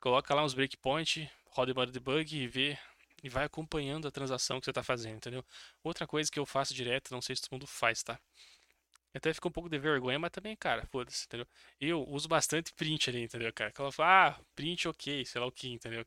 [0.00, 2.78] coloca lá uns breakpoints, roda o debug e vê
[3.22, 5.44] e vai acompanhando a transação que você está fazendo, entendeu?
[5.84, 8.18] Outra coisa que eu faço direto, não sei se todo mundo faz, tá?
[9.12, 11.46] Até fica um pouco de vergonha, mas também, cara, foda-se, entendeu?
[11.80, 13.72] Eu uso bastante print ali, entendeu, cara?
[13.72, 16.06] Que ela fala, ah, print ok, sei lá o que, entendeu?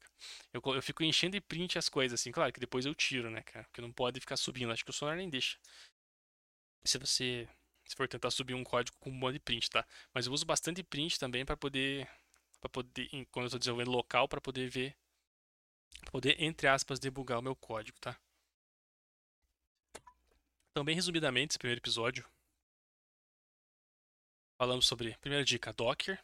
[0.54, 3.42] Eu, eu fico enchendo de print as coisas, assim, claro que depois eu tiro, né,
[3.42, 3.66] cara?
[3.66, 5.58] Porque não pode ficar subindo, acho que o sonar nem deixa.
[6.86, 7.48] Se você
[7.86, 9.86] se for tentar subir um código com um monte de print, tá?
[10.14, 12.08] Mas eu uso bastante print também para poder
[12.64, 14.96] para poder, quando eu estou desenvolvendo local, para poder ver,
[16.10, 18.18] poder, entre aspas, debugar o meu código, tá?
[20.72, 22.26] Então, bem resumidamente, esse primeiro episódio,
[24.58, 26.24] falamos sobre, primeira dica, Docker,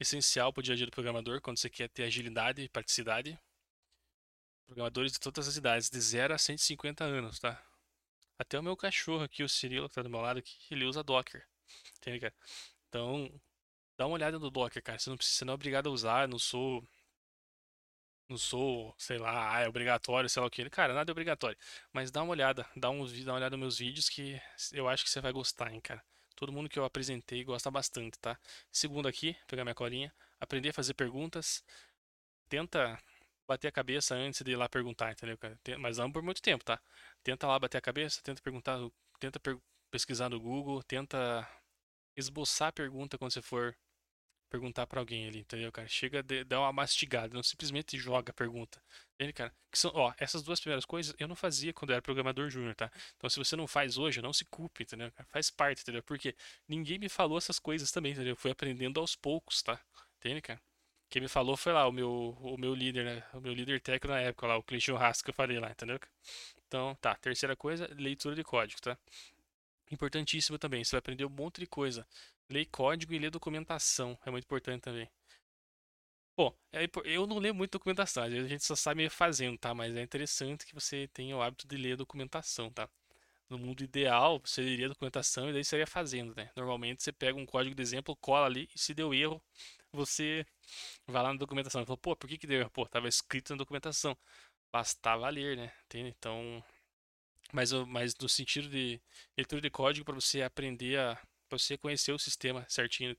[0.00, 3.38] essencial para o dia a dia do programador, quando você quer ter agilidade e praticidade.
[4.66, 7.62] Programadores de todas as idades, de 0 a 150 anos, tá?
[8.38, 11.02] Até o meu cachorro aqui, o Cirilo, que está do meu lado aqui, ele usa
[11.02, 11.46] Docker.
[11.98, 12.34] Entende, cara?
[12.88, 13.40] Então,
[13.98, 14.98] Dá uma olhada no Docker, cara.
[14.98, 16.82] Você não, precisa, você não é obrigado a usar, não sou.
[18.28, 20.68] Não sou, sei lá, ah, é obrigatório, sei lá o que.
[20.70, 21.56] Cara, nada é obrigatório.
[21.92, 24.40] Mas dá uma olhada, dá, uns, dá uma olhada nos meus vídeos que
[24.72, 26.04] eu acho que você vai gostar, hein, cara.
[26.36, 28.38] Todo mundo que eu apresentei gosta bastante, tá?
[28.70, 31.64] Segundo aqui, pegar minha colinha, aprender a fazer perguntas.
[32.48, 32.98] Tenta
[33.46, 35.58] bater a cabeça antes de ir lá perguntar, entendeu, cara?
[35.78, 36.80] Mas não por muito tempo, tá?
[37.22, 38.78] Tenta lá bater a cabeça, tenta perguntar,
[39.18, 39.40] tenta
[39.90, 41.48] pesquisar no Google, tenta
[42.16, 43.76] esboçar a pergunta quando você for
[44.48, 45.86] perguntar para alguém ali, entendeu, cara?
[45.88, 48.82] Chega, de, dá uma mastigada, não simplesmente joga a pergunta.
[49.14, 49.54] Entende, cara?
[49.70, 52.74] Que são, ó, essas duas primeiras coisas eu não fazia quando eu era programador júnior,
[52.74, 52.90] tá?
[53.16, 55.12] Então se você não faz hoje, não se culpe, entendeu?
[55.28, 56.02] Faz parte, entendeu?
[56.02, 56.34] Porque
[56.66, 58.32] ninguém me falou essas coisas também, entendeu?
[58.32, 59.80] Eu fui aprendendo aos poucos, tá?
[60.18, 60.60] Entende, cara?
[61.10, 63.24] Quem me falou foi lá o meu, o meu líder, né?
[63.32, 65.98] O meu líder técnico na época lá, o Cleiton Rasco que eu falei lá, entendeu?
[66.66, 67.14] Então, tá.
[67.16, 68.96] Terceira coisa, leitura de código, tá?
[69.90, 72.06] Importantíssimo também, você vai aprender um monte de coisa.
[72.50, 75.08] Ler código e ler documentação é muito importante também.
[76.36, 79.74] Bom, é eu não leio muito documentação, a gente só sabe fazendo, tá?
[79.74, 82.88] Mas é interessante que você tenha o hábito de ler documentação, tá?
[83.48, 86.50] No mundo ideal, você leria documentação e daí você ia fazendo, né?
[86.56, 89.42] Normalmente você pega um código de exemplo, cola ali e se deu erro,
[89.92, 90.46] você
[91.06, 92.70] vai lá na documentação e fala, pô, por que que deu erro?
[92.70, 94.16] Pô, tava escrito na documentação.
[94.72, 95.72] Bastava ler, né?
[95.86, 96.14] Entende?
[96.18, 96.64] Então,
[97.52, 99.00] mas, mas no sentido de
[99.36, 103.16] leitura de código para você aprender a para você conhecer o sistema certinho,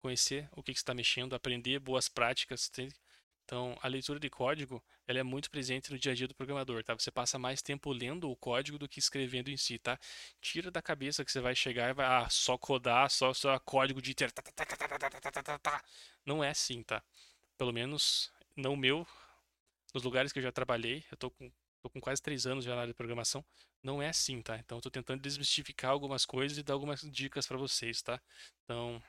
[0.00, 2.70] conhecer o que, que está mexendo, aprender boas práticas.
[3.44, 6.84] Então, a leitura de código ela é muito presente no dia a dia do programador,
[6.84, 6.94] tá?
[6.94, 9.98] Você passa mais tempo lendo o código do que escrevendo em si, tá?
[10.40, 14.00] Tira da cabeça que você vai chegar e vai ah, só codar, só, só código
[14.00, 14.32] de inteiro.
[16.24, 17.02] Não é assim, tá?
[17.58, 19.04] Pelo menos não meu.
[19.92, 21.50] Nos lugares que eu já trabalhei, eu tô com
[21.82, 23.44] Tô com quase três anos na área de programação.
[23.82, 24.58] Não é assim, tá?
[24.58, 28.20] Então, eu tô tentando desmistificar algumas coisas e dar algumas dicas para vocês, tá?
[28.64, 29.02] Então,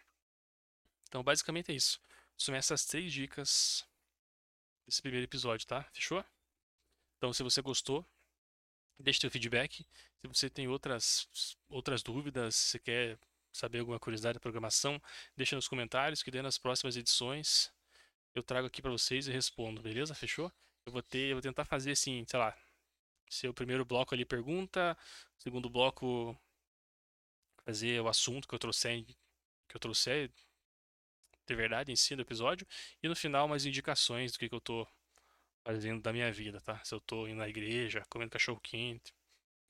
[1.08, 2.00] então, basicamente é isso.
[2.38, 3.86] São essas três dicas
[4.86, 5.84] desse primeiro episódio, tá?
[5.92, 6.24] Fechou?
[7.18, 8.06] Então, se você gostou,
[8.98, 9.86] deixe seu feedback.
[10.22, 11.28] Se você tem outras,
[11.68, 13.20] outras dúvidas, se quer
[13.52, 15.02] saber alguma curiosidade da programação,
[15.36, 17.72] deixa nos comentários que daí nas próximas edições
[18.34, 20.16] eu trago aqui para vocês e respondo, beleza?
[20.16, 20.52] Fechou?
[20.86, 22.56] Eu vou ter, eu vou tentar fazer assim, sei lá,
[23.30, 24.98] ser o primeiro bloco ali pergunta,
[25.38, 26.38] segundo bloco
[27.64, 29.06] fazer o assunto que eu trouxe
[29.68, 30.32] que eu trouxe
[31.48, 32.68] de verdade em si do episódio
[33.02, 34.88] e no final mais indicações do que, que eu tô
[35.64, 36.84] fazendo da minha vida, tá?
[36.84, 39.14] Se eu tô indo na igreja, comendo cachorro quente,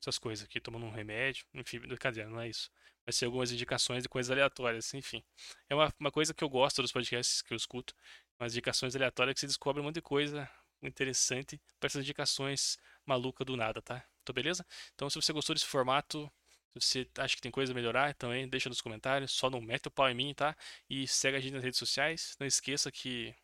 [0.00, 2.70] essas coisas aqui, tomando um remédio, enfim, brincadeira, não é isso.
[3.04, 5.22] Vai ser algumas indicações de coisas aleatórias, enfim.
[5.68, 7.94] É uma, uma coisa que eu gosto dos podcasts que eu escuto,
[8.38, 10.48] umas indicações aleatórias que você descobre um monte de coisa
[10.82, 14.04] interessante para essas indicações malucas do nada, tá?
[14.22, 14.66] Então, beleza?
[14.94, 16.30] Então, se você gostou desse formato,
[16.78, 19.32] se você acha que tem coisa a melhorar, também deixa nos comentários.
[19.32, 20.56] Só não mete o pau em mim, tá?
[20.88, 22.36] E segue a gente nas redes sociais.
[22.40, 23.34] Não esqueça que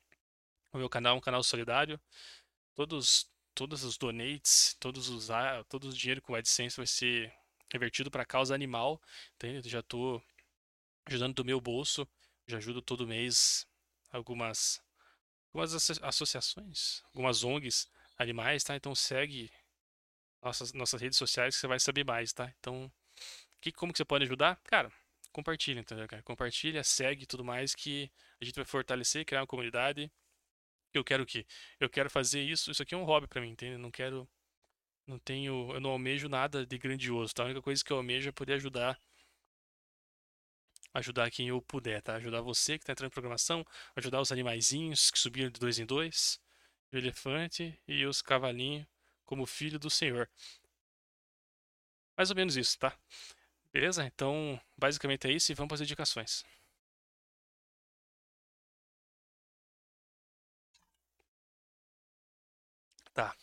[0.72, 2.01] O meu canal é um canal solidário.
[2.74, 5.29] Todos, todos os donates, todos os,
[5.68, 7.33] todo o dinheiro com o AdSense vai ser
[7.72, 9.01] revertido para causa animal.
[9.37, 9.68] Entende?
[9.68, 10.22] Já estou
[11.07, 12.09] ajudando do meu bolso.
[12.46, 13.66] Já ajudo todo mês
[14.11, 14.81] algumas,
[15.59, 18.77] algumas associações, algumas ONGs animais, tá?
[18.77, 19.51] Então segue
[20.42, 22.53] nossas, nossas redes sociais que você vai saber mais, tá?
[22.59, 22.90] Então,
[23.61, 24.61] que, como que você pode ajudar?
[24.64, 24.92] Cara,
[25.33, 26.23] compartilha, entendeu, cara?
[26.23, 30.11] Compartilha, segue tudo mais que a gente vai fortalecer, criar uma comunidade.
[30.94, 31.44] Eu quero o quê?
[31.81, 33.77] Eu quero fazer isso, isso aqui é um hobby para mim, entende?
[33.77, 34.29] Não quero
[35.07, 37.42] não tenho, eu não almejo nada de grandioso, tá?
[37.42, 39.01] A única coisa que eu almejo é poder ajudar
[40.99, 42.15] ajudar quem eu puder, tá?
[42.17, 43.65] Ajudar você que está entrando em programação,
[43.97, 46.41] ajudar os animaizinhos que subiram de dois em dois,
[46.93, 48.87] o elefante e os cavalinhos
[49.25, 50.29] como filho do Senhor.
[52.17, 52.97] Mais ou menos isso, tá?
[53.73, 54.05] Beleza?
[54.05, 56.45] Então, basicamente é isso e vamos para as indicações.
[63.13, 63.37] Tá.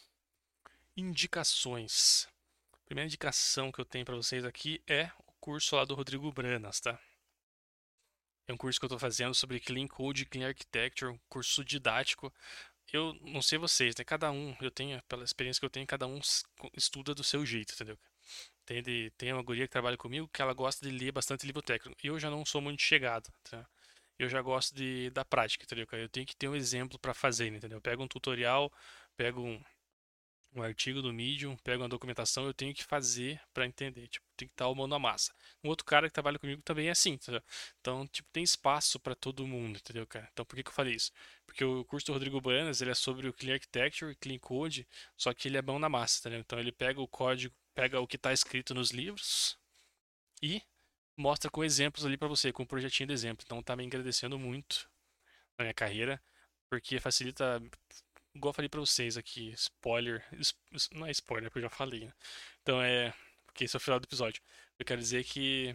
[0.98, 2.28] Indicações.
[2.74, 6.32] A primeira indicação que eu tenho para vocês aqui é o curso lá do Rodrigo
[6.32, 7.00] Branas, tá?
[8.48, 11.64] É um curso que eu estou fazendo sobre Clean Code e Clean Architecture, um curso
[11.64, 12.32] didático.
[12.94, 14.04] Eu não sei vocês, né?
[14.04, 16.20] Cada um, eu tenho, pela experiência que eu tenho, cada um
[16.76, 17.98] estuda do seu jeito, entendeu?
[18.66, 21.62] Tem, de, tem uma guria que trabalha comigo que ela gosta de ler bastante livro
[21.62, 21.98] técnico.
[22.04, 23.66] Eu já não sou muito chegado, tá?
[24.18, 25.88] Eu já gosto de, da prática, entendeu?
[25.94, 27.78] Eu tenho que ter um exemplo para fazer, entendeu?
[27.78, 28.72] Eu pego um tutorial,
[29.18, 29.62] pego um,
[30.56, 34.48] um artigo do Medium, pego uma documentação, eu tenho que fazer para entender, tipo, tem
[34.48, 35.34] que estar o mão na massa.
[35.64, 37.44] Um outro cara que trabalha comigo também é assim, entendeu?
[37.82, 40.30] Então, tipo, tem espaço para todo mundo, entendeu, cara?
[40.32, 41.12] Então, por que, que eu falei isso?
[41.46, 44.88] Porque o curso do Rodrigo Banas, ele é sobre o Clean Architecture e Clean Code,
[45.18, 46.40] só que ele é mão na massa, entendeu?
[46.40, 49.58] Então, ele pega o código, pega o que está escrito nos livros
[50.42, 50.62] e
[51.18, 53.44] mostra com exemplos ali para você, com um projetinho de exemplo.
[53.46, 54.90] Então, tá me agradecendo muito
[55.58, 56.22] na minha carreira,
[56.70, 57.62] porque facilita
[58.36, 60.24] igual eu falei pra vocês aqui, spoiler.
[60.94, 62.14] Não é spoiler, porque eu já falei, né?
[62.62, 63.14] Então é.
[63.46, 64.42] Porque esse é o final do episódio.
[64.78, 65.72] Eu quero dizer que.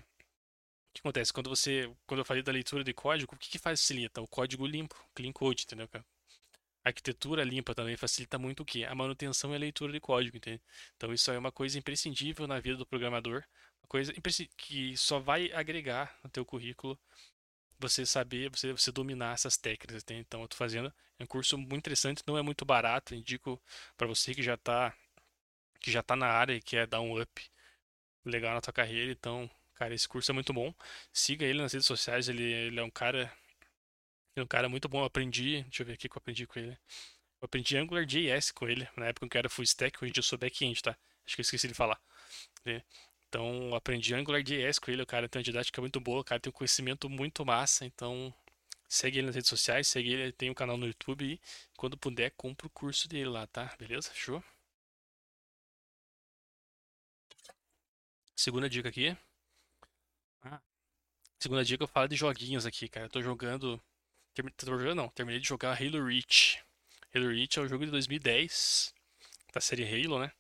[0.90, 1.33] O que acontece?
[1.33, 1.90] Quando você.
[2.07, 4.20] Quando eu falei da leitura de código, o que, que facilita?
[4.20, 5.88] O código limpo, clean code, entendeu?
[6.85, 8.85] A arquitetura limpa também facilita muito o quê?
[8.85, 10.62] A manutenção e a leitura de código, entende?
[10.96, 13.44] Então isso é uma coisa imprescindível na vida do programador,
[13.83, 14.12] uma coisa
[14.57, 16.99] que só vai agregar no teu currículo
[17.81, 20.05] você saber, você, você dominar essas técnicas.
[20.07, 20.19] Né?
[20.19, 23.14] Então, eu estou fazendo é um curso muito interessante, não é muito barato.
[23.14, 23.61] Indico
[23.97, 24.95] para você que já está
[25.81, 27.51] que já tá na área e quer dar um up
[28.25, 29.12] legal na tua carreira.
[29.12, 30.75] Então, cara, esse curso é muito bom.
[31.12, 32.29] Siga ele nas redes sociais.
[32.29, 33.33] Ele, ele é um cara
[34.37, 35.01] é um cara muito bom.
[35.01, 36.73] Eu aprendi, deixa eu ver aqui que eu aprendi com ele.
[37.40, 38.88] Eu aprendi AngularJS com ele.
[38.97, 40.97] Na época que eu era full stack, hoje eu sou back-end, tá?
[41.27, 42.01] Acho que eu esqueci de falar.
[43.31, 46.51] Então, aprendi AngularJS com ele, o cara tem uma didática muito boa, o cara tem
[46.51, 48.35] um conhecimento muito massa, então
[48.88, 51.40] segue ele nas redes sociais, segue ele, tem um canal no YouTube e
[51.77, 53.75] quando puder, compra o curso dele lá, tá?
[53.79, 54.11] Beleza?
[54.14, 54.43] Show?
[58.35, 59.16] Segunda dica aqui.
[60.43, 60.61] Ah,
[61.38, 63.07] segunda dica eu falo de joguinhos aqui, cara.
[63.07, 63.81] Eu tô jogando.
[64.57, 66.62] Tô jogando não, terminei de jogar Halo Reach.
[67.14, 68.95] Halo Reach é um jogo de 2010,
[69.55, 70.33] da série Halo, né?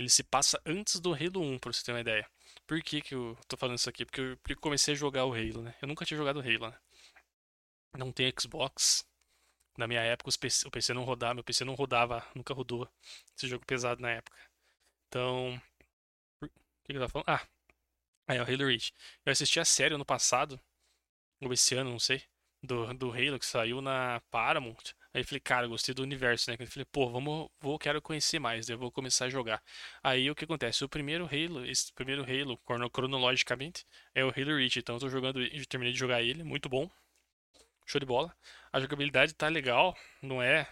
[0.00, 2.26] Ele se passa antes do Halo 1, pra você ter uma ideia.
[2.66, 4.06] Por que, que eu tô falando isso aqui?
[4.06, 5.74] Porque eu, comecei a jogar o Halo, né?
[5.82, 6.80] Eu nunca tinha jogado Halo, né?
[7.98, 9.06] Não tem Xbox.
[9.76, 12.88] Na minha época o PC não rodava, meu PC não rodava, nunca rodou
[13.36, 14.38] esse jogo pesado na época.
[15.08, 15.60] Então.
[16.42, 16.50] O que,
[16.86, 17.28] que eu tava falando?
[17.28, 17.46] Ah,
[18.26, 18.94] aí é o Halo Reach.
[19.26, 20.58] Eu assisti a série ano passado,
[21.42, 22.22] ou esse ano, não sei,
[22.62, 24.94] do, do Halo que saiu na Paramount.
[25.12, 26.56] Aí eu falei, cara, gostei do universo, né?
[26.58, 29.62] Eu falei, pô, vamos, vou, quero conhecer mais, eu vou começar a jogar.
[30.02, 30.84] Aí o que acontece?
[30.84, 32.58] O primeiro Halo, esse primeiro Halo,
[32.90, 34.78] cronologicamente, é o Halo Reach.
[34.78, 36.88] Então eu tô jogando, eu terminei de jogar ele, muito bom.
[37.86, 38.34] Show de bola.
[38.72, 40.68] A jogabilidade tá legal, não é.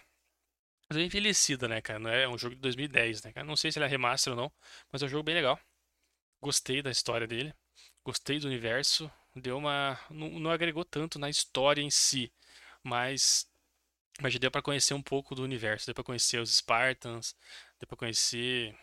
[0.89, 1.99] Mas é envelhecida, né, cara?
[1.99, 3.45] Não é um jogo de 2010, né, cara?
[3.45, 4.51] Não sei se ele é remaster ou não,
[4.91, 5.59] mas é um jogo bem legal.
[6.41, 7.53] Gostei da história dele,
[8.05, 9.11] gostei do universo.
[9.35, 9.99] Deu uma.
[10.09, 12.31] Não, não agregou tanto na história em si,
[12.83, 13.48] mas
[14.21, 17.35] mas já deu para conhecer um pouco do universo, deu para conhecer os Spartans,
[17.79, 18.75] deu para conhecer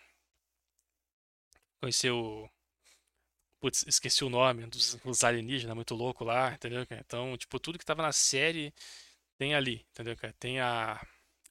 [1.81, 2.49] conhecer o
[3.61, 6.87] Putz, esqueci o nome dos, alienígenas muito louco lá, entendeu?
[6.91, 8.73] Então, tipo, tudo que tava na série
[9.39, 10.17] tem ali, entendeu?
[10.39, 11.01] Tem a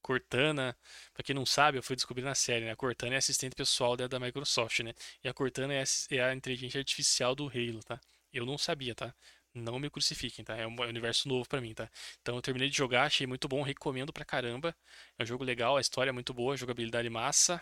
[0.01, 0.77] Cortana,
[1.13, 2.71] pra quem não sabe, eu fui descobrir na série, né?
[2.71, 4.93] A Cortana é assistente pessoal da, Microsoft, né?
[5.23, 7.99] E a Cortana é, é a inteligência artificial do Halo, tá?
[8.31, 9.13] Eu não sabia, tá?
[9.55, 10.55] Não me crucifiquem, tá?
[10.55, 11.89] É um universo novo para mim, tá?
[12.21, 14.75] Então eu terminei de jogar, achei muito bom, recomendo pra caramba.
[15.17, 17.61] É um jogo legal, a história é muito boa, jogabilidade massa.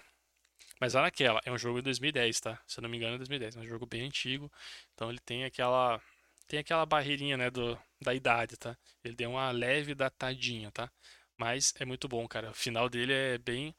[0.79, 2.61] Mas lá naquela, é um jogo de 2010, tá?
[2.67, 4.51] Se eu não me engano é 2010, é um jogo bem antigo.
[4.93, 6.01] Então ele tem aquela
[6.47, 8.77] tem aquela barreirinha, né, do, da idade, tá?
[9.03, 10.91] Ele deu uma leve datadinha, tá?
[11.37, 12.51] Mas é muito bom, cara.
[12.51, 13.75] O final dele é bem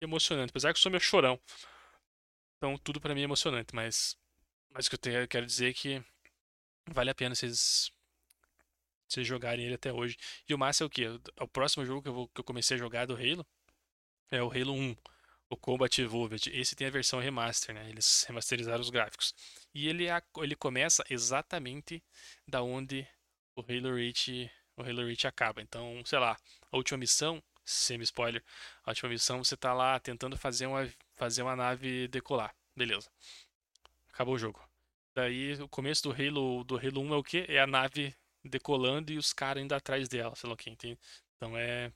[0.00, 0.50] emocionante.
[0.50, 1.40] Apesar que eu sou meu chorão.
[2.58, 4.16] Então tudo pra mim é emocionante, mas.
[4.70, 6.04] Mas o que eu, tenho, eu quero dizer é que
[6.90, 7.90] vale a pena vocês
[9.08, 10.16] vocês jogarem ele até hoje.
[10.48, 11.06] E o massa é o quê?
[11.40, 13.46] O próximo jogo que eu, vou, que eu comecei a jogar do Halo
[14.30, 14.96] é o Halo 1,
[15.48, 16.50] o Combat Evolved.
[16.52, 17.88] Esse tem a versão remaster, né?
[17.88, 19.34] Eles remasterizaram os gráficos.
[19.72, 20.06] E ele,
[20.38, 22.02] ele começa exatamente
[22.46, 23.06] da onde
[23.54, 25.62] o Halo Reach, o Halo Reach acaba.
[25.62, 26.36] Então, sei lá,
[26.70, 28.42] a última missão, semi-spoiler,
[28.84, 32.54] a última missão você tá lá tentando fazer uma, fazer uma nave decolar.
[32.74, 33.08] Beleza.
[34.12, 34.65] Acabou o jogo.
[35.16, 37.46] Daí o começo do Halo, do Halo 1 é o quê?
[37.48, 40.98] É a nave decolando e os caras indo atrás dela, sei lá o que, entende?
[41.36, 41.90] Então é.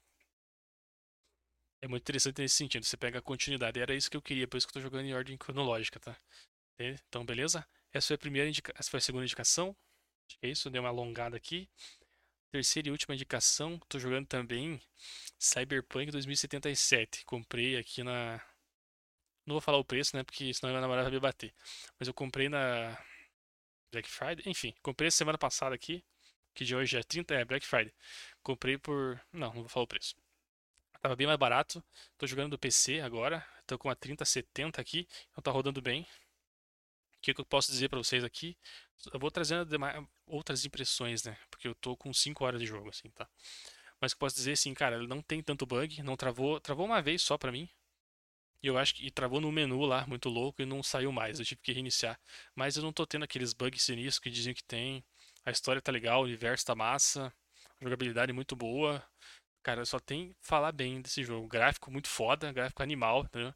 [1.82, 2.84] É muito interessante nesse sentido.
[2.84, 3.78] Você pega a continuidade.
[3.78, 6.16] Era isso que eu queria, por isso que eu tô jogando em ordem cronológica, tá?
[6.74, 7.02] Entende?
[7.08, 7.66] Então, beleza?
[7.92, 8.72] Essa foi a primeira indica...
[8.76, 9.76] Essa foi a segunda indicação.
[10.26, 11.68] Acho que é isso, deu uma alongada aqui.
[12.52, 14.80] Terceira e última indicação, tô jogando também
[15.38, 17.24] Cyberpunk 2077.
[17.24, 18.40] Comprei aqui na.
[19.46, 20.24] Não vou falar o preço, né?
[20.24, 21.54] Porque senão minha namorada vai me bater.
[21.98, 22.98] Mas eu comprei na
[23.90, 24.42] Black Friday.
[24.46, 26.04] Enfim, comprei semana passada aqui
[26.54, 27.92] que de hoje é 30, é Black Friday.
[28.42, 29.20] Comprei por.
[29.32, 30.14] Não, não vou falar o preço.
[31.00, 31.82] Tava bem mais barato.
[32.18, 33.46] Tô jogando do PC agora.
[33.66, 35.08] Tô com a 3070 aqui.
[35.30, 36.02] Então tá rodando bem.
[37.16, 38.56] O que, que eu posso dizer para vocês aqui?
[39.12, 41.36] Eu vou trazendo demais, outras impressões, né?
[41.50, 43.28] Porque eu tô com 5 horas de jogo, assim, tá?
[44.00, 47.02] Mas eu posso dizer assim, cara, ele não tem tanto bug, não travou, travou uma
[47.02, 47.68] vez só pra mim.
[48.62, 51.38] E eu acho que e travou no menu lá, muito louco, e não saiu mais.
[51.38, 52.18] Eu tive que reiniciar.
[52.54, 55.04] Mas eu não tô tendo aqueles bugs sinistros que diziam que tem.
[55.44, 57.32] A história tá legal, o universo tá massa,
[57.80, 59.02] a jogabilidade muito boa.
[59.62, 61.46] Cara, só tem falar bem desse jogo.
[61.48, 63.54] Gráfico muito foda, gráfico animal, entendeu?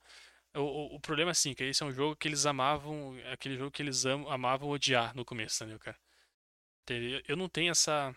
[0.54, 3.70] O, o, o, problema, assim, que esse é um jogo que eles amavam, aquele jogo
[3.70, 5.98] que eles am, amavam odiar no começo, entendeu, cara?
[7.26, 8.14] Eu não tenho essa.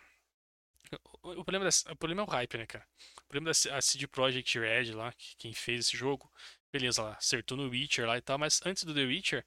[1.24, 2.88] O, problema, o problema é o hype, né, cara?
[3.18, 6.32] O problema da CD Projekt Red lá, que, quem fez esse jogo,
[6.72, 9.46] beleza, lá, acertou no Witcher lá e tal, mas antes do The Witcher,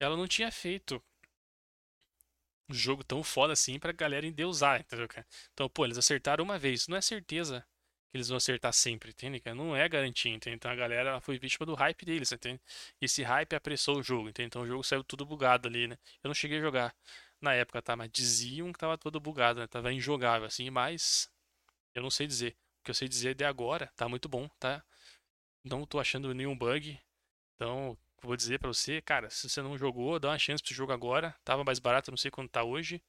[0.00, 1.02] ela não tinha feito
[2.68, 5.26] um jogo tão foda assim pra galera endeusar, entendeu, cara?
[5.52, 6.88] Então, pô, eles acertaram uma vez.
[6.88, 7.60] Não é certeza
[8.10, 9.54] que eles vão acertar sempre, entende, cara?
[9.54, 10.56] Não é garantia, entende?
[10.56, 12.60] Então a galera foi vítima do hype deles, entende?
[13.00, 14.46] Esse hype apressou o jogo, entende?
[14.48, 15.98] Então o jogo saiu tudo bugado ali, né?
[16.22, 16.94] Eu não cheguei a jogar
[17.40, 17.96] na época, tá?
[17.96, 19.66] Mas diziam que tava todo bugado, né?
[19.66, 21.30] Tava injogável, assim, mas
[21.94, 22.56] eu não sei dizer.
[22.80, 24.84] O que eu sei dizer de agora, tá muito bom, tá?
[25.64, 26.98] Não tô achando nenhum bug.
[27.54, 30.92] Então, vou dizer para você, cara, se você não jogou, dá uma chance esse jogo
[30.92, 31.34] agora.
[31.44, 33.02] Tava mais barato, não sei quanto tá hoje.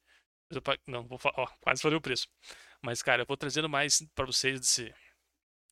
[0.86, 2.28] Não, vou falar, ó, quase falei o preço.
[2.82, 4.94] Mas, cara, eu vou trazendo mais para vocês desse,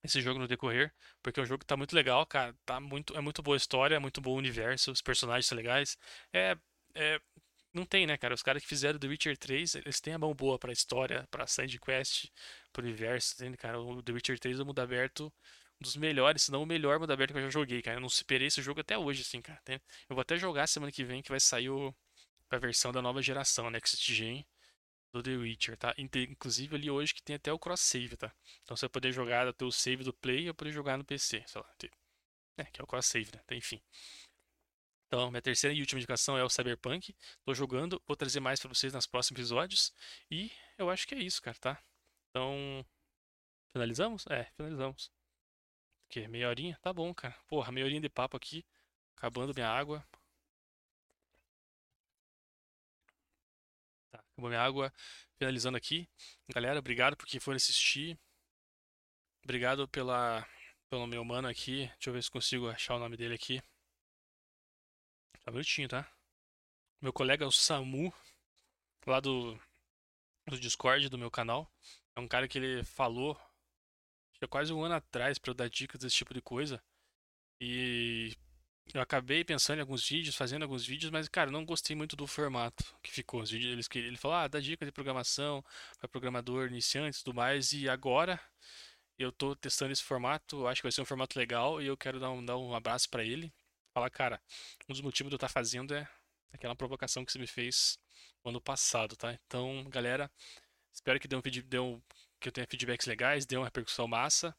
[0.03, 0.93] esse jogo no decorrer,
[1.23, 2.55] porque o jogo tá muito legal, cara.
[2.65, 5.57] Tá muito, é muito boa a história, é muito bom o universo, os personagens são
[5.57, 5.97] legais.
[6.33, 6.57] É,
[6.95, 7.21] é
[7.73, 8.35] não tem, né, cara?
[8.35, 11.47] Os caras que fizeram The Witcher 3, eles têm a mão boa pra história, pra
[11.47, 12.27] side quest,
[12.73, 13.81] pro universo, entende, cara?
[13.81, 16.99] O The Witcher 3 é o mundo aberto um dos melhores, se não o melhor
[16.99, 17.97] mundo aberto que eu já joguei, cara.
[17.97, 19.61] Eu não superei esse jogo até hoje, assim, cara.
[19.69, 19.81] Eu
[20.17, 21.95] vou até jogar semana que vem, que vai sair o,
[22.51, 24.47] a versão da nova geração, Next Gen,
[25.13, 25.95] do The Witcher, tá?
[25.99, 28.35] Inclusive ali hoje que tem até o cross save, tá?
[28.63, 31.45] Então você vai poder jogar até o save do Play ou poder jogar no PC,
[31.47, 31.69] sei lá.
[32.57, 33.41] É, que é o cross save, né?
[33.45, 33.81] Então, enfim.
[35.07, 37.15] Então, minha terceira e última indicação é o Cyberpunk.
[37.45, 39.93] Tô jogando, vou trazer mais para vocês nos próximos episódios.
[40.31, 41.83] E eu acho que é isso, cara, tá?
[42.31, 42.85] Então,
[43.75, 44.27] finalizamos?
[44.29, 45.11] É, finalizamos
[46.13, 46.29] que?
[46.29, 46.79] Meia horinha?
[46.83, 47.35] Tá bom, cara.
[47.49, 48.65] Porra, meia horinha de papo aqui.
[49.17, 50.07] Acabando minha água.
[54.11, 54.93] Tá, acabou minha água.
[55.39, 56.07] Finalizando aqui.
[56.55, 58.19] Galera, obrigado por quem for assistir.
[59.43, 60.47] Obrigado pela,
[60.91, 61.87] pelo meu mano aqui.
[61.95, 63.63] Deixa eu ver se consigo achar o nome dele aqui.
[65.45, 66.07] Tá bonitinho, tá?
[67.01, 68.15] Meu colega é o Samu,
[69.07, 69.59] lá do,
[70.47, 71.69] do Discord do meu canal.
[72.15, 73.37] É um cara que ele falou
[74.43, 76.83] já quase um ano atrás para eu dar dicas desse tipo de coisa.
[77.61, 78.37] E
[78.93, 82.27] eu acabei pensando em alguns vídeos, fazendo alguns vídeos, mas, cara, não gostei muito do
[82.27, 83.41] formato que ficou.
[83.41, 85.65] Os vídeos, eles, ele falou, ah, dá dica de programação
[85.99, 87.73] para programador iniciante e tudo mais.
[87.73, 88.41] E agora
[89.17, 92.19] eu tô testando esse formato, acho que vai ser um formato legal e eu quero
[92.19, 93.53] dar um, dar um abraço para ele.
[93.95, 94.43] Falar, cara,
[94.89, 96.09] um dos motivos de eu estar tá fazendo é
[96.53, 97.99] aquela provocação que você me fez
[98.45, 99.33] no ano passado, tá?
[99.47, 100.31] Então, galera,
[100.93, 102.03] espero que dê um vídeo, dê um,
[102.43, 104.55] que eu tenha feedbacks legais, dê uma repercussão massa.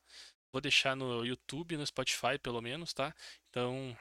[0.51, 3.13] Vou deixar no YouTube, no Spotify pelo menos, tá?
[3.49, 3.95] Então,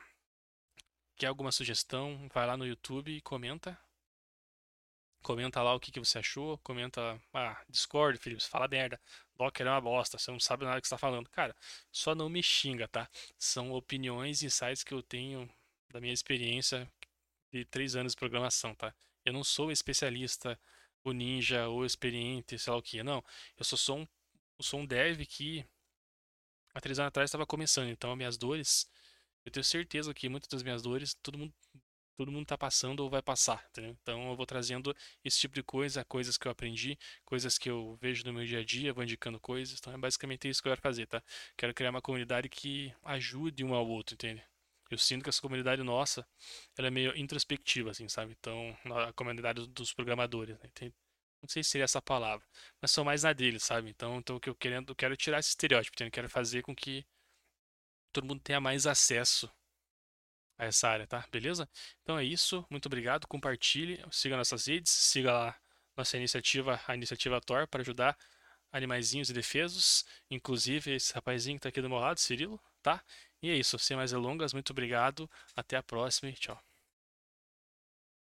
[1.16, 3.78] quer alguma sugestão, vai lá no YouTube e comenta.
[5.22, 6.58] Comenta lá o que, que você achou.
[6.58, 9.00] Comenta, ah, Discord, Felipe, fala merda.
[9.36, 11.28] Docker é uma bosta, você não sabe nada que está falando.
[11.30, 11.54] Cara,
[11.90, 13.08] só não me xinga, tá?
[13.38, 15.48] São opiniões e insights que eu tenho
[15.90, 16.90] da minha experiência
[17.52, 18.94] de três anos de programação, tá?
[19.24, 20.58] Eu não sou especialista
[21.04, 23.02] o ninja, o experiente, sei lá o que.
[23.02, 23.24] Não,
[23.58, 24.06] eu só sou um,
[24.60, 25.64] sou um dev que
[26.74, 28.88] há três anos atrás estava começando, então minhas dores,
[29.44, 31.54] eu tenho certeza que muitas das minhas dores, todo mundo
[32.16, 33.96] todo mundo está passando ou vai passar, entendeu?
[34.02, 34.94] Então eu vou trazendo
[35.24, 38.60] esse tipo de coisa, coisas que eu aprendi, coisas que eu vejo no meu dia
[38.60, 39.78] a dia, vou indicando coisas.
[39.78, 41.22] Então é basicamente isso que eu quero fazer, tá?
[41.56, 44.42] Quero criar uma comunidade que ajude um ao outro, entende?
[44.92, 46.26] Eu sinto que essa comunidade nossa,
[46.76, 48.36] ela é meio introspectiva, assim, sabe?
[48.38, 48.76] Então,
[49.08, 50.70] a comunidade dos programadores, né?
[50.74, 50.92] Tem,
[51.40, 52.46] não sei se seria essa palavra,
[52.80, 53.90] mas são mais na dele, sabe?
[53.90, 56.02] Então, então que eu querendo, eu quero tirar esse estereótipo?
[56.02, 57.06] Eu quero fazer com que
[58.12, 59.50] todo mundo tenha mais acesso
[60.58, 61.26] a essa área, tá?
[61.32, 61.68] Beleza?
[62.02, 62.64] Então é isso.
[62.70, 63.26] Muito obrigado.
[63.26, 65.60] Compartilhe, siga nossas redes, siga lá
[65.96, 68.16] nossa iniciativa, a iniciativa Tor, para ajudar
[68.72, 73.04] animaizinhos e defesos, inclusive esse rapazinho que tá aqui do meu lado, Cirilo, tá?
[73.42, 76.58] E é isso, sem mais delongas, muito obrigado, até a próxima e tchau.